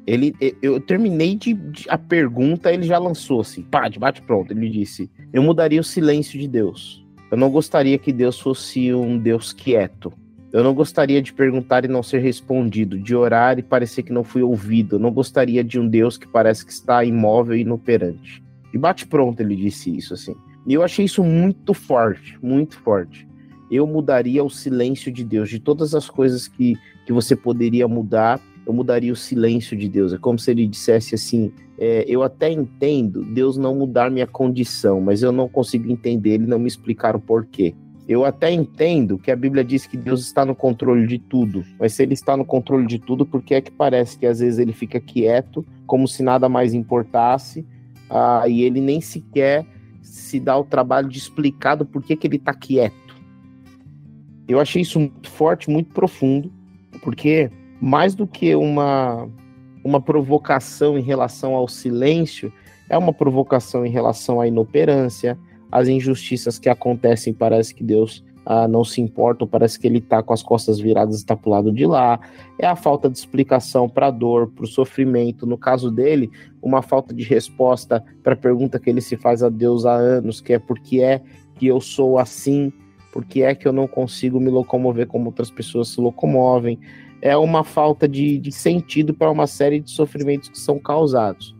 [0.06, 4.52] ele, eu terminei de, de, a pergunta, ele já lançou assim, pá, de bate pronto.
[4.52, 7.03] Ele disse: Eu mudaria o silêncio de Deus.
[7.34, 10.12] Eu não gostaria que Deus fosse um Deus quieto.
[10.52, 14.22] Eu não gostaria de perguntar e não ser respondido, de orar e parecer que não
[14.22, 14.94] fui ouvido.
[14.94, 18.40] Eu não gostaria de um Deus que parece que está imóvel e inoperante.
[18.72, 20.36] E bate pronto, ele disse isso assim.
[20.64, 23.26] E eu achei isso muito forte, muito forte.
[23.68, 28.40] Eu mudaria o silêncio de Deus, de todas as coisas que, que você poderia mudar
[28.66, 30.12] eu mudaria o silêncio de Deus.
[30.12, 35.00] É como se ele dissesse assim: é, eu até entendo Deus não mudar minha condição,
[35.00, 37.74] mas eu não consigo entender ele não me explicar o porquê.
[38.06, 41.94] Eu até entendo que a Bíblia diz que Deus está no controle de tudo, mas
[41.94, 44.58] se ele está no controle de tudo, por que é que parece que às vezes
[44.58, 47.66] ele fica quieto, como se nada mais importasse,
[48.10, 49.66] ah, e ele nem sequer
[50.02, 52.94] se dá o trabalho de explicar do porquê que ele está quieto?
[54.46, 56.52] Eu achei isso muito forte, muito profundo,
[57.02, 59.26] porque mais do que uma,
[59.84, 62.52] uma provocação em relação ao silêncio,
[62.88, 65.38] é uma provocação em relação à inoperância,
[65.70, 70.22] às injustiças que acontecem, parece que Deus ah, não se importa, parece que ele está
[70.22, 72.20] com as costas viradas e está para o lado de lá,
[72.58, 76.30] é a falta de explicação para a dor, para o sofrimento, no caso dele,
[76.62, 80.40] uma falta de resposta para a pergunta que ele se faz a Deus há anos,
[80.40, 81.22] que é por que é
[81.56, 82.72] que eu sou assim,
[83.12, 86.78] por que é que eu não consigo me locomover como outras pessoas se locomovem,
[87.24, 91.56] é uma falta de, de sentido para uma série de sofrimentos que são causados.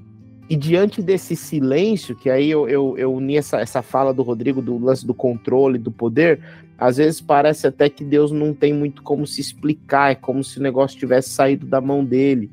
[0.49, 4.61] E diante desse silêncio, que aí eu, eu, eu uni essa, essa fala do Rodrigo
[4.61, 6.39] do lance do controle, do poder,
[6.77, 10.59] às vezes parece até que Deus não tem muito como se explicar, é como se
[10.59, 12.51] o negócio tivesse saído da mão dele,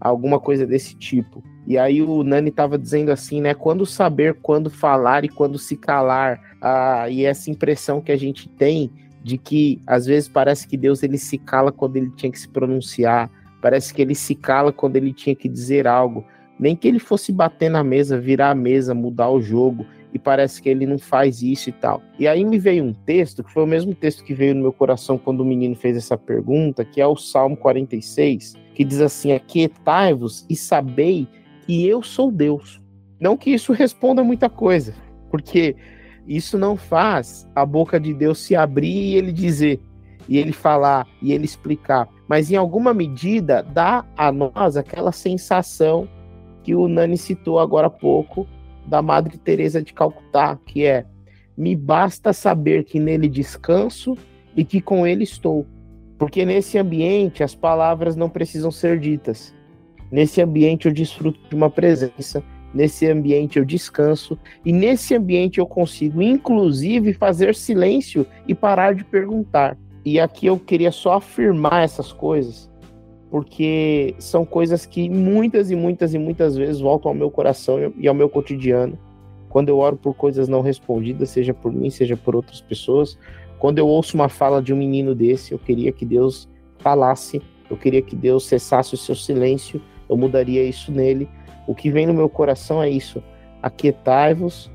[0.00, 1.44] alguma coisa desse tipo.
[1.64, 3.54] E aí o Nani estava dizendo assim, né?
[3.54, 8.48] Quando saber quando falar e quando se calar, ah, e essa impressão que a gente
[8.48, 8.90] tem
[9.28, 12.48] de que às vezes parece que Deus ele se cala quando ele tinha que se
[12.48, 16.24] pronunciar, parece que ele se cala quando ele tinha que dizer algo,
[16.58, 20.62] nem que ele fosse bater na mesa, virar a mesa, mudar o jogo, e parece
[20.62, 22.00] que ele não faz isso e tal.
[22.18, 24.72] E aí me veio um texto, que foi o mesmo texto que veio no meu
[24.72, 29.32] coração quando o menino fez essa pergunta, que é o Salmo 46, que diz assim:
[29.32, 31.28] Aquietai-vos e sabei
[31.66, 32.80] que eu sou Deus.
[33.20, 34.94] Não que isso responda muita coisa,
[35.30, 35.76] porque
[36.28, 39.80] isso não faz a boca de Deus se abrir e ele dizer,
[40.28, 42.06] e ele falar, e ele explicar.
[42.28, 46.06] Mas em alguma medida dá a nós aquela sensação
[46.62, 48.46] que o Nani citou agora há pouco
[48.86, 51.06] da Madre Teresa de Calcutá, que é:
[51.56, 54.14] me basta saber que nele descanso
[54.54, 55.66] e que com ele estou.
[56.18, 59.54] Porque nesse ambiente as palavras não precisam ser ditas.
[60.10, 65.66] Nesse ambiente eu desfruto de uma presença Nesse ambiente eu descanso e nesse ambiente eu
[65.66, 69.76] consigo, inclusive, fazer silêncio e parar de perguntar.
[70.04, 72.70] E aqui eu queria só afirmar essas coisas,
[73.30, 78.06] porque são coisas que muitas e muitas e muitas vezes voltam ao meu coração e
[78.06, 78.98] ao meu cotidiano.
[79.48, 83.18] Quando eu oro por coisas não respondidas, seja por mim, seja por outras pessoas,
[83.58, 86.48] quando eu ouço uma fala de um menino desse, eu queria que Deus
[86.78, 87.40] falasse,
[87.70, 91.28] eu queria que Deus cessasse o seu silêncio, eu mudaria isso nele
[91.68, 93.22] o que vem no meu coração é isso:
[93.62, 94.70] aquietai-vos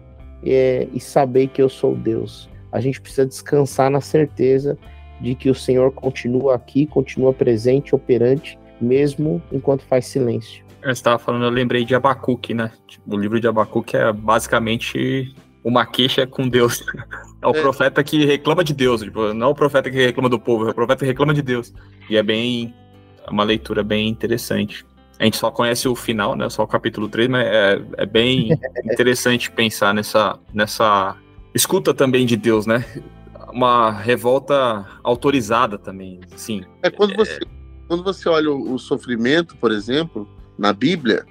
[0.45, 2.47] é, e sabei que eu sou Deus.
[2.71, 4.77] A gente precisa descansar na certeza
[5.19, 10.63] de que o Senhor continua aqui, continua presente, operante, mesmo enquanto faz silêncio.
[10.81, 12.71] Eu estava falando, eu lembrei de Abacuque, né?
[12.87, 15.33] Tipo, o livro de Abacuque é basicamente
[15.63, 16.85] uma queixa com Deus.
[17.41, 17.61] É o é.
[17.61, 20.71] profeta que reclama de Deus, tipo, não é o profeta que reclama do povo, é
[20.71, 21.73] o profeta que reclama de Deus.
[22.09, 22.73] E é bem
[23.27, 24.85] é uma leitura bem interessante.
[25.19, 26.49] A gente só conhece o final, né?
[26.49, 31.15] Só o capítulo 3, mas é, é bem interessante pensar nessa, nessa
[31.53, 32.83] escuta também de Deus, né?
[33.51, 36.63] Uma revolta autorizada também, sim.
[36.81, 37.39] É quando você,
[37.87, 41.25] quando você olha o, o sofrimento, por exemplo, na Bíblia,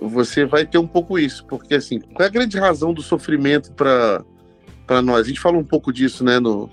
[0.00, 3.72] você vai ter um pouco isso, porque assim, qual é a grande razão do sofrimento
[3.72, 4.24] para
[4.86, 5.26] para nós?
[5.26, 6.68] A gente fala um pouco disso, né, no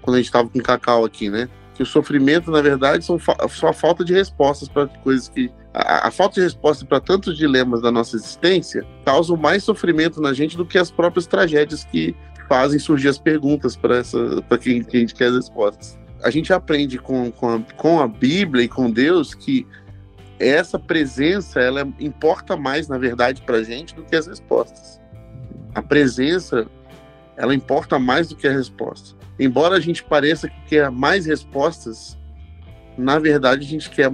[0.00, 1.48] quando a gente estava com o Cacau aqui, né?
[1.78, 6.08] Que o sofrimento, na verdade, são só a falta de respostas para coisas que a,
[6.08, 10.56] a, falta de resposta para tantos dilemas da nossa existência causa mais sofrimento na gente
[10.56, 12.16] do que as próprias tragédias que
[12.48, 14.02] fazem surgir as perguntas para
[14.60, 15.96] quem, quem a gente quer as respostas.
[16.24, 19.64] A gente aprende com, com, a, com a Bíblia e com Deus que
[20.40, 25.00] essa presença ela importa mais, na verdade, para a gente do que as respostas.
[25.76, 26.66] A presença
[27.36, 29.17] ela importa mais do que a resposta.
[29.38, 32.18] Embora a gente pareça que quer mais respostas,
[32.96, 34.10] na verdade a gente quer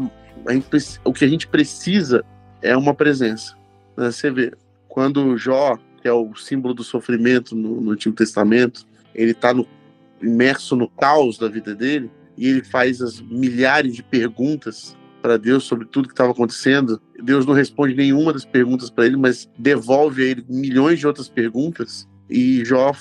[0.47, 0.69] a gente,
[1.05, 2.25] o que a gente precisa
[2.61, 3.57] é uma presença.
[3.97, 4.11] Né?
[4.11, 4.53] Você vê,
[4.89, 9.55] quando Jó, que é o símbolo do sofrimento no, no Antigo Testamento, ele está
[10.21, 15.65] imerso no caos da vida dele e ele faz as milhares de perguntas para Deus
[15.65, 17.01] sobre tudo que estava acontecendo.
[17.23, 21.29] Deus não responde nenhuma das perguntas para ele, mas devolve a ele milhões de outras
[21.29, 22.07] perguntas.
[22.29, 22.93] E Jó,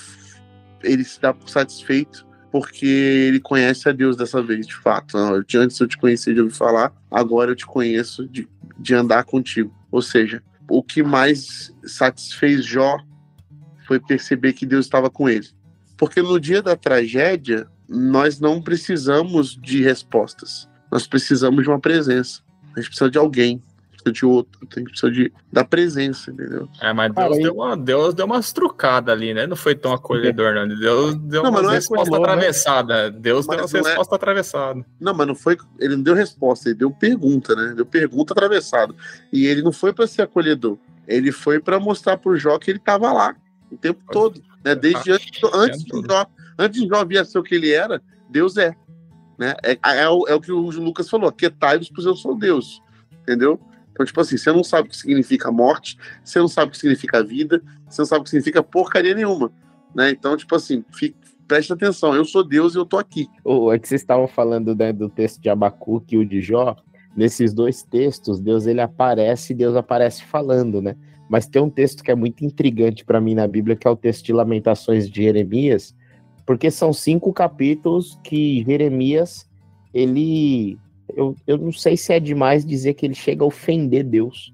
[0.84, 5.18] ele se dá por satisfeito porque ele conhece a Deus dessa vez, de fato.
[5.18, 9.74] Antes eu te conhecia de ouvir falar, agora eu te conheço de, de andar contigo.
[9.92, 13.00] Ou seja, o que mais satisfez Jó
[13.88, 15.48] foi perceber que Deus estava com ele.
[15.98, 22.42] Porque no dia da tragédia, nós não precisamos de respostas nós precisamos de uma presença.
[22.76, 23.60] A gente precisa de alguém,
[24.04, 26.68] precisa de outro, a gente precisa de, da presença, entendeu?
[26.82, 29.48] É, mas Deus, deu, uma, Deus deu umas trucadas ali, né?
[29.48, 30.68] Não foi tão acolhedor, não.
[30.68, 33.04] Deus deu não, uma é resposta é atravessada.
[33.04, 33.18] Né?
[33.20, 34.18] Deus mas deu uma resposta é...
[34.18, 34.86] atravessada.
[35.00, 35.58] Não, mas não foi.
[35.80, 37.74] Ele não deu resposta, ele deu pergunta, né?
[37.76, 38.94] Deu pergunta atravessada.
[39.32, 40.78] E ele não foi para ser acolhedor.
[41.08, 43.36] Ele foi para mostrar pro Jó que ele estava lá
[43.72, 44.42] o tempo todo.
[44.64, 44.76] Né?
[44.76, 46.26] Desde antes, antes, de Jó,
[46.58, 48.76] antes de Jó vir ser o que ele era, Deus é.
[49.38, 49.54] Né?
[49.64, 52.82] É, é, é, o, é o que o Lucas falou, aquietai-vos, pois eu sou Deus.
[53.22, 53.60] Entendeu?
[54.04, 56.78] Então, tipo assim, você não sabe o que significa morte, você não sabe o que
[56.78, 59.52] significa vida, você não sabe o que significa porcaria nenhuma.
[59.96, 60.12] Né?
[60.12, 61.16] Então, tipo assim, fique,
[61.48, 63.28] preste atenção, eu sou Deus e eu tô aqui.
[63.44, 66.76] Oh, é que vocês estavam falando né, do texto de Abacuque e o de Jó.
[67.16, 70.96] Nesses dois textos, Deus ele aparece e Deus aparece falando, né?
[71.30, 73.96] Mas tem um texto que é muito intrigante para mim na Bíblia, que é o
[73.96, 75.96] texto de Lamentações de Jeremias,
[76.46, 79.48] porque são cinco capítulos que Jeremias,
[79.94, 80.78] ele.
[81.16, 84.54] Eu, eu não sei se é demais dizer que ele chega a ofender Deus,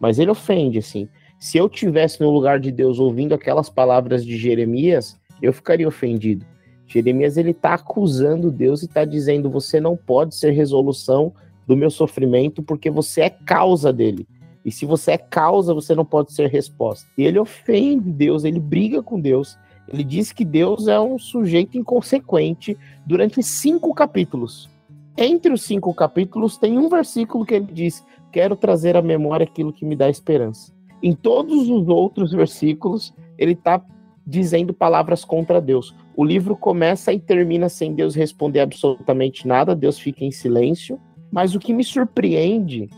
[0.00, 1.08] mas ele ofende, assim.
[1.38, 6.46] Se eu tivesse no lugar de Deus ouvindo aquelas palavras de Jeremias, eu ficaria ofendido.
[6.86, 11.32] Jeremias ele está acusando Deus e está dizendo: você não pode ser resolução
[11.66, 14.26] do meu sofrimento porque você é causa dele.
[14.64, 17.08] E se você é causa, você não pode ser resposta.
[17.18, 19.58] E ele ofende Deus, ele briga com Deus.
[19.88, 24.70] Ele diz que Deus é um sujeito inconsequente durante cinco capítulos.
[25.16, 29.72] Entre os cinco capítulos, tem um versículo que ele diz: Quero trazer à memória aquilo
[29.72, 30.72] que me dá esperança.
[31.02, 33.84] Em todos os outros versículos, ele está
[34.26, 35.94] dizendo palavras contra Deus.
[36.16, 41.00] O livro começa e termina sem Deus responder absolutamente nada, Deus fica em silêncio.
[41.30, 42.88] Mas o que me surpreende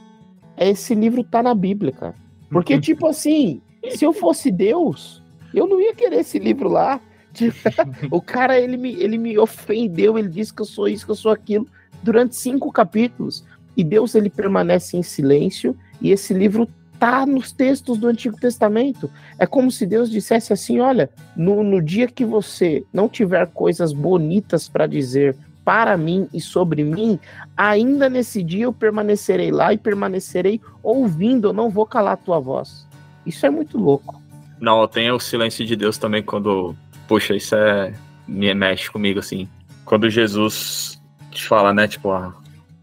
[0.57, 2.15] é esse livro estar tá na Bíblia, cara.
[2.51, 3.61] Porque, tipo assim,
[3.91, 7.01] se eu fosse Deus, eu não ia querer esse livro lá.
[8.11, 11.17] o cara, ele me, ele me ofendeu, ele disse que eu sou isso, que eu
[11.17, 11.67] sou aquilo,
[12.05, 13.45] durante cinco capítulos.
[13.77, 16.69] E Deus, ele permanece em silêncio, e esse livro
[17.01, 19.11] tá nos textos do Antigo Testamento.
[19.39, 23.93] É como se Deus dissesse assim: olha, no, no dia que você não tiver coisas
[23.93, 27.19] bonitas para dizer para mim e sobre mim,
[27.57, 32.39] ainda nesse dia eu permanecerei lá e permanecerei ouvindo, eu não vou calar a tua
[32.39, 32.87] voz.
[33.25, 34.21] Isso é muito louco.
[34.61, 36.77] Não, tem o silêncio de Deus também quando.
[37.09, 37.93] Puxa, isso é.
[38.27, 39.49] Me mexe comigo, assim.
[39.85, 40.94] Quando Jesus
[41.35, 41.87] te fala, né?
[41.87, 42.35] Tipo, ah,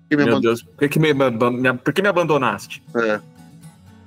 [0.10, 1.10] meu Deus, por que, me,
[1.84, 2.84] por que me abandonaste?
[2.96, 3.20] É.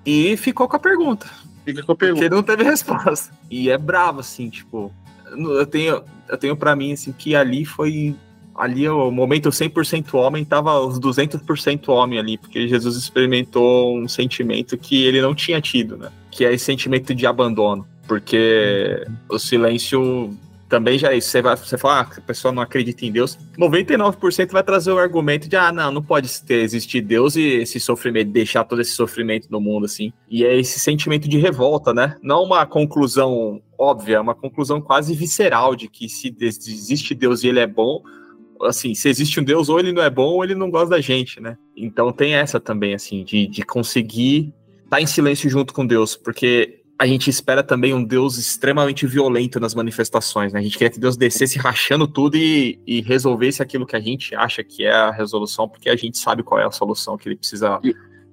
[0.04, 1.26] E ficou com a pergunta.
[1.64, 2.20] Fica com a pergunta.
[2.20, 3.32] Porque ele não teve resposta.
[3.50, 4.92] E é bravo, assim, tipo.
[5.36, 8.14] Eu tenho, eu tenho pra mim, assim, que ali foi
[8.54, 14.78] ali o momento 100% homem tava os 200% homem ali, porque Jesus experimentou um sentimento
[14.78, 16.10] que ele não tinha tido, né?
[16.30, 20.30] Que é esse sentimento de abandono, porque o silêncio
[20.68, 21.28] também já é isso.
[21.28, 23.38] Você vai, você fala, ah, a pessoa não acredita em Deus.
[23.58, 27.78] 99% vai trazer o argumento de, ah, não, não pode ter, existir Deus e esse
[27.80, 30.12] sofrimento, deixar todo esse sofrimento no mundo, assim.
[30.28, 32.16] E é esse sentimento de revolta, né?
[32.22, 37.48] Não uma conclusão óbvia, é uma conclusão quase visceral de que se existe Deus e
[37.48, 38.02] ele é bom,
[38.62, 41.00] assim, se existe um Deus, ou ele não é bom, ou ele não gosta da
[41.00, 41.56] gente, né?
[41.76, 44.52] Então tem essa também, assim, de, de conseguir
[44.84, 49.06] estar tá em silêncio junto com Deus, porque a gente espera também um Deus extremamente
[49.06, 50.60] violento nas manifestações, né?
[50.60, 54.34] A gente quer que Deus descesse rachando tudo e, e, resolvesse aquilo que a gente
[54.34, 57.36] acha que é a resolução, porque a gente sabe qual é a solução que ele
[57.36, 57.80] precisa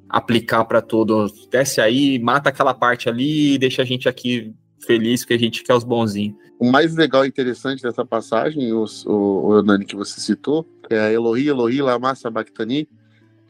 [0.07, 1.27] aplicar para tudo.
[1.49, 4.53] Desce aí, mata aquela parte ali e deixa a gente aqui
[4.85, 6.35] feliz, porque a gente quer os bonzinhos.
[6.59, 11.11] O mais legal e interessante dessa passagem, o, o, o que você citou, é a
[11.11, 12.87] Elohi, Elohi, Lama Sabachthani,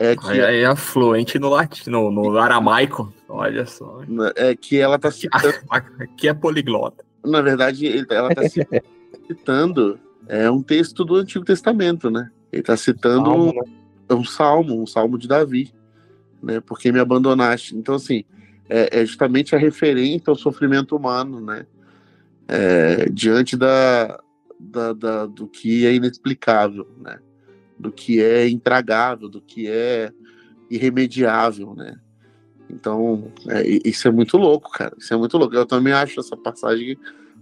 [0.01, 3.13] é que é, é fluente no latino, no aramaico.
[3.29, 4.01] Olha só.
[4.35, 5.53] É que ela está citando.
[5.69, 7.05] Aqui é poliglota.
[7.23, 8.41] Na verdade, ela está
[9.27, 12.31] citando é um texto do Antigo Testamento, né?
[12.51, 14.15] Ele está citando salmo, né?
[14.15, 15.71] um salmo, um salmo de Davi,
[16.41, 16.59] né?
[16.61, 17.75] Porque me abandonaste.
[17.75, 18.23] Então, assim,
[18.67, 21.67] é, é justamente a referência ao sofrimento humano, né?
[22.47, 24.19] É, diante da,
[24.59, 27.19] da, da, do que é inexplicável, né?
[27.81, 30.11] Do que é intragável, do que é
[30.69, 31.97] irremediável, né?
[32.69, 34.95] Então, é, isso é muito louco, cara.
[34.97, 35.53] Isso é muito louco.
[35.53, 36.97] Eu também acho essa passagem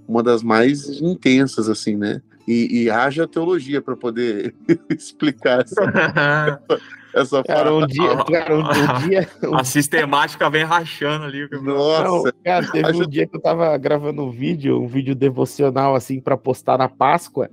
[0.07, 2.19] uma das mais intensas, assim, né?
[2.47, 4.55] E, e haja teologia para poder
[4.89, 6.59] explicar essa,
[7.13, 9.55] essa cara, um dia, cara, um, um dia um...
[9.55, 11.47] a sistemática vem rachando ali.
[11.61, 13.03] Nossa, Não, cara, teve haja...
[13.03, 16.89] um dia que eu tava gravando um vídeo, um vídeo devocional assim para postar na
[16.89, 17.51] Páscoa.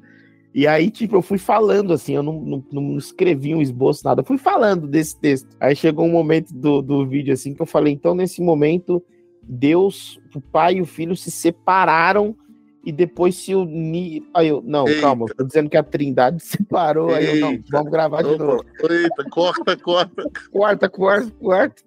[0.57, 4.23] E aí, tipo, eu fui falando, assim, eu não, não, não escrevi um esboço, nada,
[4.23, 5.55] eu fui falando desse texto.
[5.61, 9.05] Aí chegou um momento do, do vídeo, assim, que eu falei, então, nesse momento,
[9.43, 12.35] Deus, o pai e o filho se separaram
[12.83, 14.23] e depois se unir.
[14.33, 15.03] Aí eu, não, Eita.
[15.03, 17.11] calma, tô dizendo que a Trindade separou.
[17.11, 17.19] Eita.
[17.19, 18.45] Aí eu, não, vamos gravar de Opa.
[18.45, 18.65] novo.
[18.89, 20.31] Eita, corta, corta.
[20.51, 21.83] Corta, corta, corta.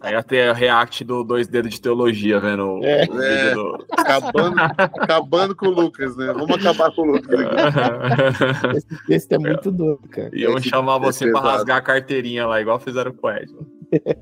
[0.00, 3.02] Aí até o react do dois dedos de teologia, vendo é.
[3.02, 3.54] é.
[3.54, 3.86] Do...
[3.90, 6.32] Acabando, acabando com o Lucas, né?
[6.32, 8.76] Vamos acabar com o Lucas aqui.
[8.78, 10.30] Esse texto é muito doido, cara.
[10.32, 13.54] E eu chamar você é pra rasgar a carteirinha lá, igual fizeram com o Ed.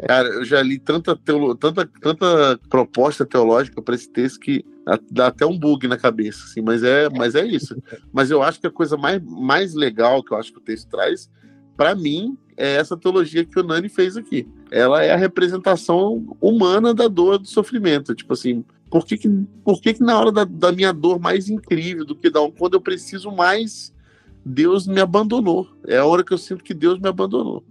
[0.07, 1.55] Cara, eu já li tanta, teolo...
[1.55, 4.65] tanta, tanta proposta teológica para esse texto que
[5.11, 7.77] dá até um bug na cabeça, assim, mas é, mas é isso.
[8.13, 10.89] Mas eu acho que a coisa mais, mais legal que eu acho que o texto
[10.89, 11.29] traz,
[11.77, 14.49] para mim, é essa teologia que o Nani fez aqui.
[14.71, 18.15] Ela é a representação humana da dor, do sofrimento.
[18.15, 19.29] Tipo assim, por que, que,
[19.63, 22.75] por que, que na hora da, da minha dor mais incrível, do que da, quando
[22.75, 23.93] eu preciso mais,
[24.45, 25.69] Deus me abandonou?
[25.87, 27.63] É a hora que eu sinto que Deus me abandonou.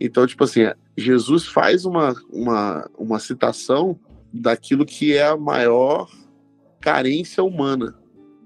[0.00, 0.62] Então, tipo assim,
[0.96, 3.98] Jesus faz uma, uma, uma citação
[4.32, 6.10] daquilo que é a maior
[6.80, 7.94] carência humana,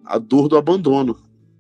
[0.05, 1.19] a dor do abandono,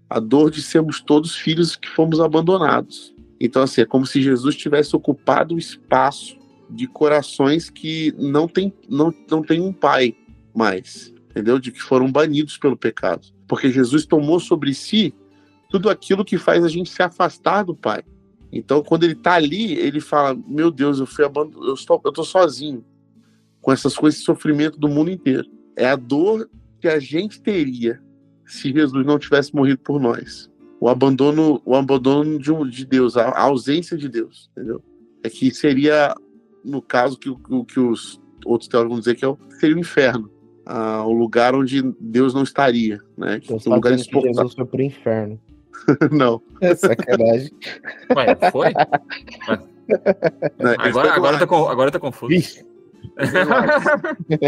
[0.08, 3.14] a dor de sermos todos filhos que fomos abandonados.
[3.40, 6.38] Então, assim, é como se Jesus tivesse ocupado o espaço
[6.68, 10.14] de corações que não tem, não, não tem um pai
[10.54, 11.58] mais, entendeu?
[11.58, 13.26] De que foram banidos pelo pecado.
[13.48, 15.14] Porque Jesus tomou sobre si
[15.70, 18.02] tudo aquilo que faz a gente se afastar do pai.
[18.52, 22.10] Então, quando ele está ali, ele fala: Meu Deus, eu fui abandonado, eu estou, eu
[22.10, 22.84] estou sozinho
[23.60, 25.48] com essas coisas de sofrimento do mundo inteiro.
[25.76, 26.48] É a dor
[26.80, 28.00] que a gente teria
[28.44, 30.50] se Jesus não tivesse morrido por nós
[30.80, 34.82] o abandono, o abandono de, de Deus, a, a, ausência de Deus, entendeu?
[35.22, 36.14] É que seria,
[36.64, 39.78] no caso, que, o que os outros teólogos vão dizer que é o, seria o
[39.78, 40.30] inferno,
[40.64, 43.38] ah, o lugar onde Deus não estaria, né?
[43.38, 45.38] Que o lugar que Jesus foi pro inferno.
[46.10, 46.40] não.
[46.60, 47.50] É sacanagem.
[48.16, 48.72] Ué, foi?
[50.56, 52.32] Não, agora, agora, tá, agora tá confuso.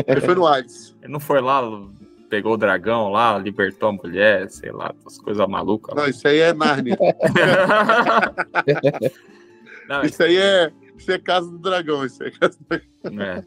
[0.07, 0.97] Ele foi no Hades.
[1.03, 1.69] Ele não foi lá
[2.33, 5.95] pegou o dragão lá, libertou a mulher, sei lá, as coisas malucas.
[5.95, 6.97] Não, isso aí é Narnia.
[9.87, 12.65] Não, isso aí é, isso é Casa do Dragão, isso é Casa do
[13.03, 13.23] Dragão.
[13.23, 13.45] É,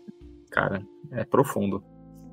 [0.51, 1.83] cara, é profundo.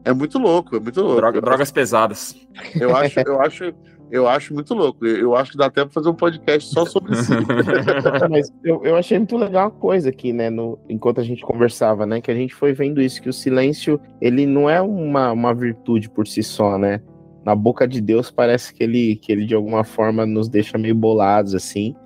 [0.05, 1.17] É muito louco, é muito louco.
[1.17, 2.37] Droga, drogas pesadas.
[2.79, 3.73] Eu acho, eu acho,
[4.13, 5.07] eu acho muito louco.
[5.07, 7.33] Eu acho que dá até pra fazer um podcast só sobre isso.
[8.31, 10.51] Mas eu, eu achei muito legal uma coisa aqui, né?
[10.51, 12.21] No, enquanto a gente conversava, né?
[12.21, 16.11] Que a gente foi vendo isso, que o silêncio, ele não é uma, uma virtude
[16.11, 17.01] por si só, né?
[17.43, 20.95] Na boca de Deus parece que ele, que ele de alguma forma nos deixa meio
[20.95, 21.97] bolados, assim.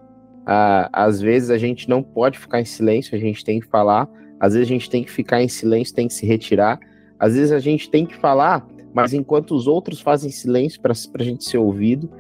[0.47, 4.09] Ah, às vezes a gente não pode ficar em silêncio, a gente tem que falar.
[4.39, 6.79] Às vezes a gente tem que ficar em silêncio, tem que se retirar.
[7.19, 8.65] Às vezes a gente tem que falar,
[8.97, 12.11] mas enquanto os outros fazem silêncio para a gente ser ouvido,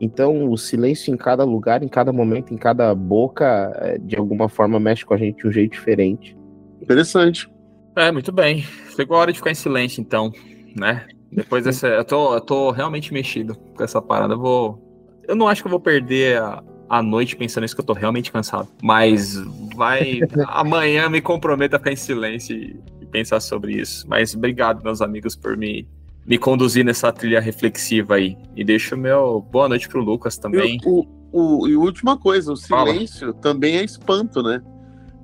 [0.00, 4.48] então o silêncio em cada lugar, em cada momento, em cada boca, é, de alguma
[4.48, 6.36] forma mexe com a gente de um jeito diferente.
[6.82, 7.48] Interessante.
[7.94, 8.64] É, muito bem.
[8.96, 10.32] Chegou a hora de ficar em silêncio, então,
[10.74, 11.06] né?
[11.30, 11.86] Depois dessa.
[11.86, 14.34] Eu tô, eu tô realmente mexido com essa parada.
[14.34, 15.22] Eu vou.
[15.28, 17.92] Eu não acho que eu vou perder a, a noite pensando nisso, que eu tô
[17.92, 18.68] realmente cansado.
[18.82, 19.36] Mas
[19.76, 20.18] vai.
[20.48, 24.04] amanhã me comprometo a ficar em silêncio e, e pensar sobre isso.
[24.08, 25.86] Mas obrigado, meus amigos, por me
[26.26, 28.36] me conduzir nessa trilha reflexiva aí.
[28.56, 30.76] E deixo meu boa noite pro Lucas também.
[30.76, 33.34] E, o, o, e última coisa, o silêncio Fala.
[33.34, 34.62] também é espanto, né?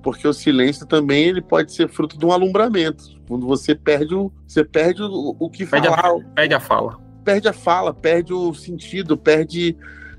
[0.03, 3.05] porque o silêncio também ele pode ser fruto de um alumbramento.
[3.29, 6.99] Quando você perde o, você perde o, o que Perde falar, a, perde a fala.
[7.25, 9.77] perde a fala, perde o sentido, perde.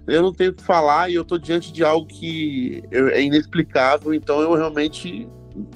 [0.07, 4.13] Eu não tenho o que falar e eu tô diante de algo que é inexplicável,
[4.13, 5.27] então eu realmente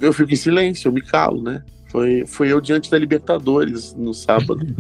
[0.01, 1.63] eu fico em silêncio, eu me calo, né?
[1.88, 4.59] Foi, foi eu diante da Libertadores no sábado.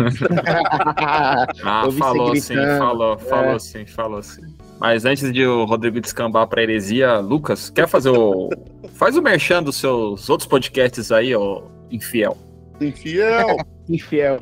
[1.63, 3.59] Ah, falou sim, falou, falou É.
[3.59, 4.41] sim, falou sim.
[4.79, 8.49] Mas antes de o Rodrigo descambar pra heresia, Lucas, quer fazer o.
[8.93, 12.37] Faz o merchan dos seus outros podcasts aí, ó, infiel.
[12.81, 13.57] Infiel!
[13.87, 14.37] Infiel.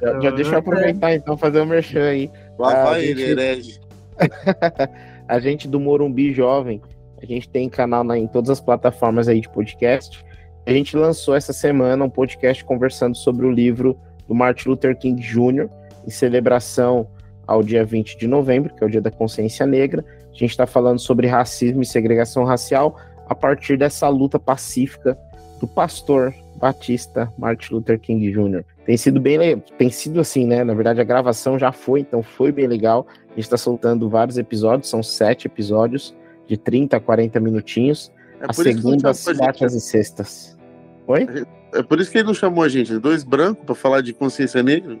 [0.00, 2.30] Já, já deixa eu aproveitar então, fazer o merchan aí.
[2.58, 3.80] Lá Ah, vai gente- ele, herege.
[5.28, 6.80] A gente do Morumbi Jovem,
[7.20, 10.24] a gente tem canal na- em todas as plataformas aí de podcast.
[10.66, 15.20] A gente lançou essa semana um podcast conversando sobre o livro do Martin Luther King
[15.20, 15.68] Jr.,
[16.06, 17.08] em celebração
[17.46, 20.04] ao dia 20 de novembro, que é o Dia da Consciência Negra.
[20.30, 22.96] A gente está falando sobre racismo e segregação racial
[23.28, 25.18] a partir dessa luta pacífica
[25.58, 28.64] do pastor batista Martin Luther King Jr.
[28.84, 30.62] Tem sido bem, tem sido assim, né?
[30.64, 33.06] Na verdade, a gravação já foi, então foi bem legal.
[33.26, 36.14] A gente está soltando vários episódios, são sete episódios
[36.48, 40.58] de 30 a 40 minutinhos, É as por, isso que não segundas, quartas e sextas.
[41.06, 41.26] Oi?
[41.74, 42.98] é por isso que ele não chamou a gente.
[42.98, 44.98] Dois brancos pra falar de consciência negra.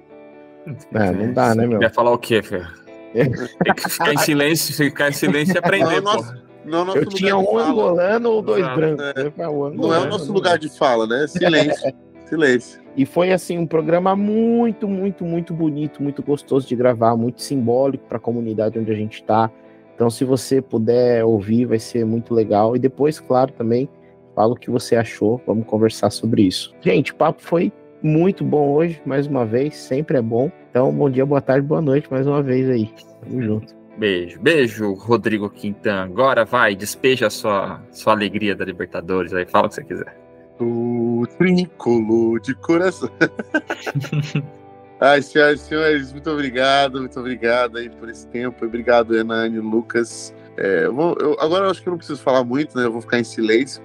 [0.94, 1.78] É, não dá, né, meu?
[1.78, 2.66] Quer falar o quê, filho?
[3.14, 6.22] Tem que ficar em silêncio, ficar em silêncio e aprender, Não,
[6.66, 7.68] Não é o nosso Eu lugar tinha de um fala.
[7.70, 8.76] angolano ou dois Exato.
[8.76, 9.04] brancos.
[9.16, 9.32] É.
[9.76, 11.26] Não é o nosso não lugar de fala, né?
[11.26, 11.94] Silêncio.
[12.28, 12.80] Silêncio.
[12.94, 18.04] E foi assim um programa muito, muito, muito bonito, muito gostoso de gravar, muito simbólico
[18.06, 19.50] para a comunidade onde a gente está.
[19.98, 22.76] Então, se você puder ouvir, vai ser muito legal.
[22.76, 23.88] E depois, claro, também
[24.32, 25.42] fala o que você achou.
[25.44, 26.72] Vamos conversar sobre isso.
[26.80, 29.74] Gente, o papo foi muito bom hoje, mais uma vez.
[29.74, 30.52] Sempre é bom.
[30.70, 32.88] Então, bom dia, boa tarde, boa noite, mais uma vez aí.
[33.24, 33.74] Tamo junto.
[33.96, 36.04] Beijo, beijo, Rodrigo Quintan.
[36.04, 40.16] Agora vai, despeja a sua, sua alegria da Libertadores aí, fala o que você quiser.
[40.60, 43.10] O trincolo de coração.
[45.00, 48.64] Ai, senhoras e senhores, muito obrigado, muito obrigado aí por esse tempo.
[48.64, 50.34] Obrigado, Hernani, Lucas.
[50.56, 52.84] É, eu vou- eu- agora eu acho que eu não preciso falar muito, né?
[52.84, 53.80] Eu vou ficar em silêncio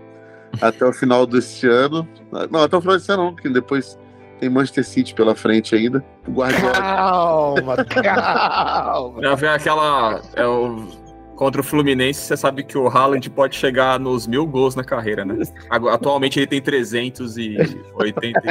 [0.59, 2.07] até o final deste ano.
[2.49, 3.97] Não, até o final desse ano não, porque depois
[4.39, 6.03] tem Manchester City pela frente ainda.
[6.27, 6.73] O Guardiola.
[6.73, 9.21] Calma, calma.
[9.21, 10.19] Já vem aquela.
[10.35, 10.87] É o,
[11.35, 15.23] contra o Fluminense, você sabe que o Haaland pode chegar nos mil gols na carreira,
[15.23, 15.37] né?
[15.69, 18.41] Agora, Atualmente ele tem 380.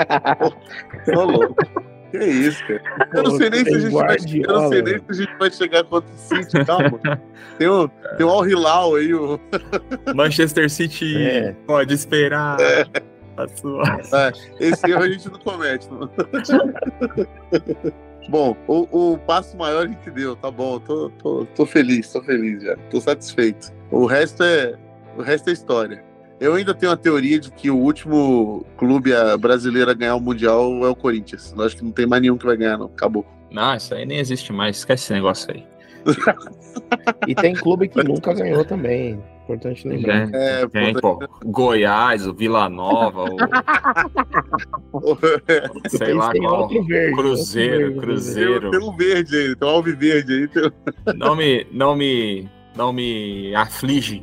[1.13, 1.57] Tô louco.
[2.13, 3.09] Que isso, cara.
[3.15, 5.39] Eu não sei nem se a gente vai, eu não sei nem se a gente
[5.39, 7.01] vai chegar contra o City, calma.
[7.59, 7.87] Tem o,
[8.17, 9.39] tem o Al Hilal aí, o,
[10.17, 11.53] Manchester City É.
[11.67, 12.57] pode esperar.
[13.37, 13.83] A sua...
[14.59, 15.87] esse erro a gente não comete.
[15.91, 16.11] Não.
[18.31, 20.79] Bom, o, o passo maior a gente deu, tá bom.
[20.81, 22.77] Tô, tô, tô feliz, tô feliz já.
[22.91, 23.73] Tô satisfeito.
[23.91, 24.75] O resto é,
[25.17, 26.03] o resto é história.
[26.43, 30.85] Eu ainda tenho a teoria de que o último clube brasileiro a ganhar o Mundial
[30.85, 31.55] é o Corinthians.
[31.57, 32.87] Eu acho que não tem mais nenhum que vai ganhar, não.
[32.87, 33.25] Acabou.
[33.49, 34.79] Não, isso aí nem existe mais.
[34.79, 35.65] Esquece esse negócio aí.
[37.27, 39.19] E tem clube que nunca ganhou também.
[39.45, 40.29] Importante lembrar.
[40.35, 41.19] É, Tem, pô.
[41.45, 43.25] Goiás, o Vila Nova,
[44.93, 45.17] o.
[45.89, 46.63] sei lá tem qual.
[46.63, 47.17] outro verde.
[47.17, 48.71] Cruzeiro, outro verde, Cruzeiro.
[48.71, 50.49] Tem, tem um verde aí, tem um alviverde aí.
[50.49, 50.73] Tem...
[51.17, 54.23] Não me, não me, não me aflige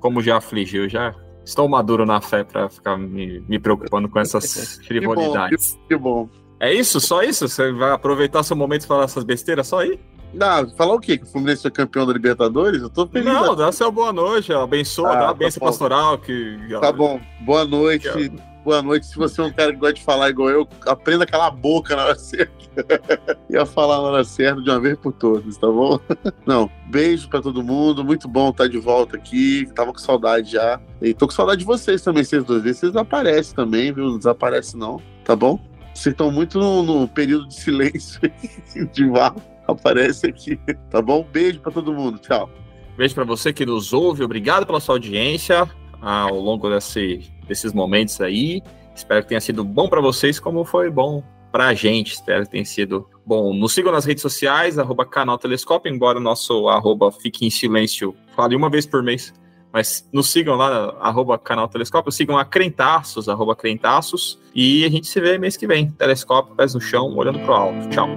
[0.00, 0.84] como já afligiu.
[0.84, 1.14] Eu já
[1.48, 5.78] estou maduro na fé pra ficar me, me preocupando com essas Que bom, frivolidades.
[5.88, 6.28] que, bom.
[6.60, 7.00] É isso?
[7.00, 7.48] Só isso?
[7.48, 9.98] Você vai aproveitar seu momento e falar essas besteiras só aí?
[10.34, 11.16] Não, falar o quê?
[11.16, 12.82] Que o Fluminense foi campeão da Libertadores?
[12.82, 13.32] Eu tô feliz.
[13.32, 15.66] Não, dá seu boa noite, abençoa, Ah, dá a tá bênção bom.
[15.66, 16.18] pastoral.
[16.18, 16.58] Que...
[16.80, 17.18] Tá bom.
[17.40, 18.10] Boa noite.
[18.12, 18.30] Que-
[18.68, 19.06] Boa noite.
[19.06, 21.50] Se você é um cara que gosta de falar igual eu, aprenda a calar a
[21.50, 22.52] boca na hora certa.
[23.48, 25.98] Ia falar na hora certa de uma vez por todas, tá bom?
[26.44, 28.04] Não, beijo pra todo mundo.
[28.04, 29.66] Muito bom estar de volta aqui.
[29.74, 30.78] Tava com saudade já.
[31.00, 32.62] E tô com saudade de vocês também, vocês dois.
[32.62, 34.04] Vocês desaparecem também, viu?
[34.04, 35.58] Não desaparece não, tá bom?
[35.94, 38.20] Vocês estão muito no, no período de silêncio
[38.92, 39.34] de vá.
[39.66, 40.60] Aparece aqui,
[40.90, 41.26] tá bom?
[41.32, 42.18] Beijo pra todo mundo.
[42.18, 42.50] Tchau.
[42.98, 45.66] Beijo pra você que nos ouve, obrigado pela sua audiência
[46.02, 48.62] ao longo desse, desses momentos aí.
[48.94, 52.12] Espero que tenha sido bom pra vocês, como foi bom pra gente.
[52.12, 53.52] Espero que tenha sido bom.
[53.54, 58.14] Nos sigam nas redes sociais, arroba canal Telescópio, embora o nosso arroba fique em silêncio,
[58.36, 59.32] fale uma vez por mês.
[59.72, 65.06] Mas nos sigam lá, arroba canal Telescópio, sigam a Crentaços, arroba Crentaços, e a gente
[65.06, 65.90] se vê mês que vem.
[65.90, 67.88] Telescópio, pés no chão, olhando pro alto.
[67.90, 68.08] Tchau.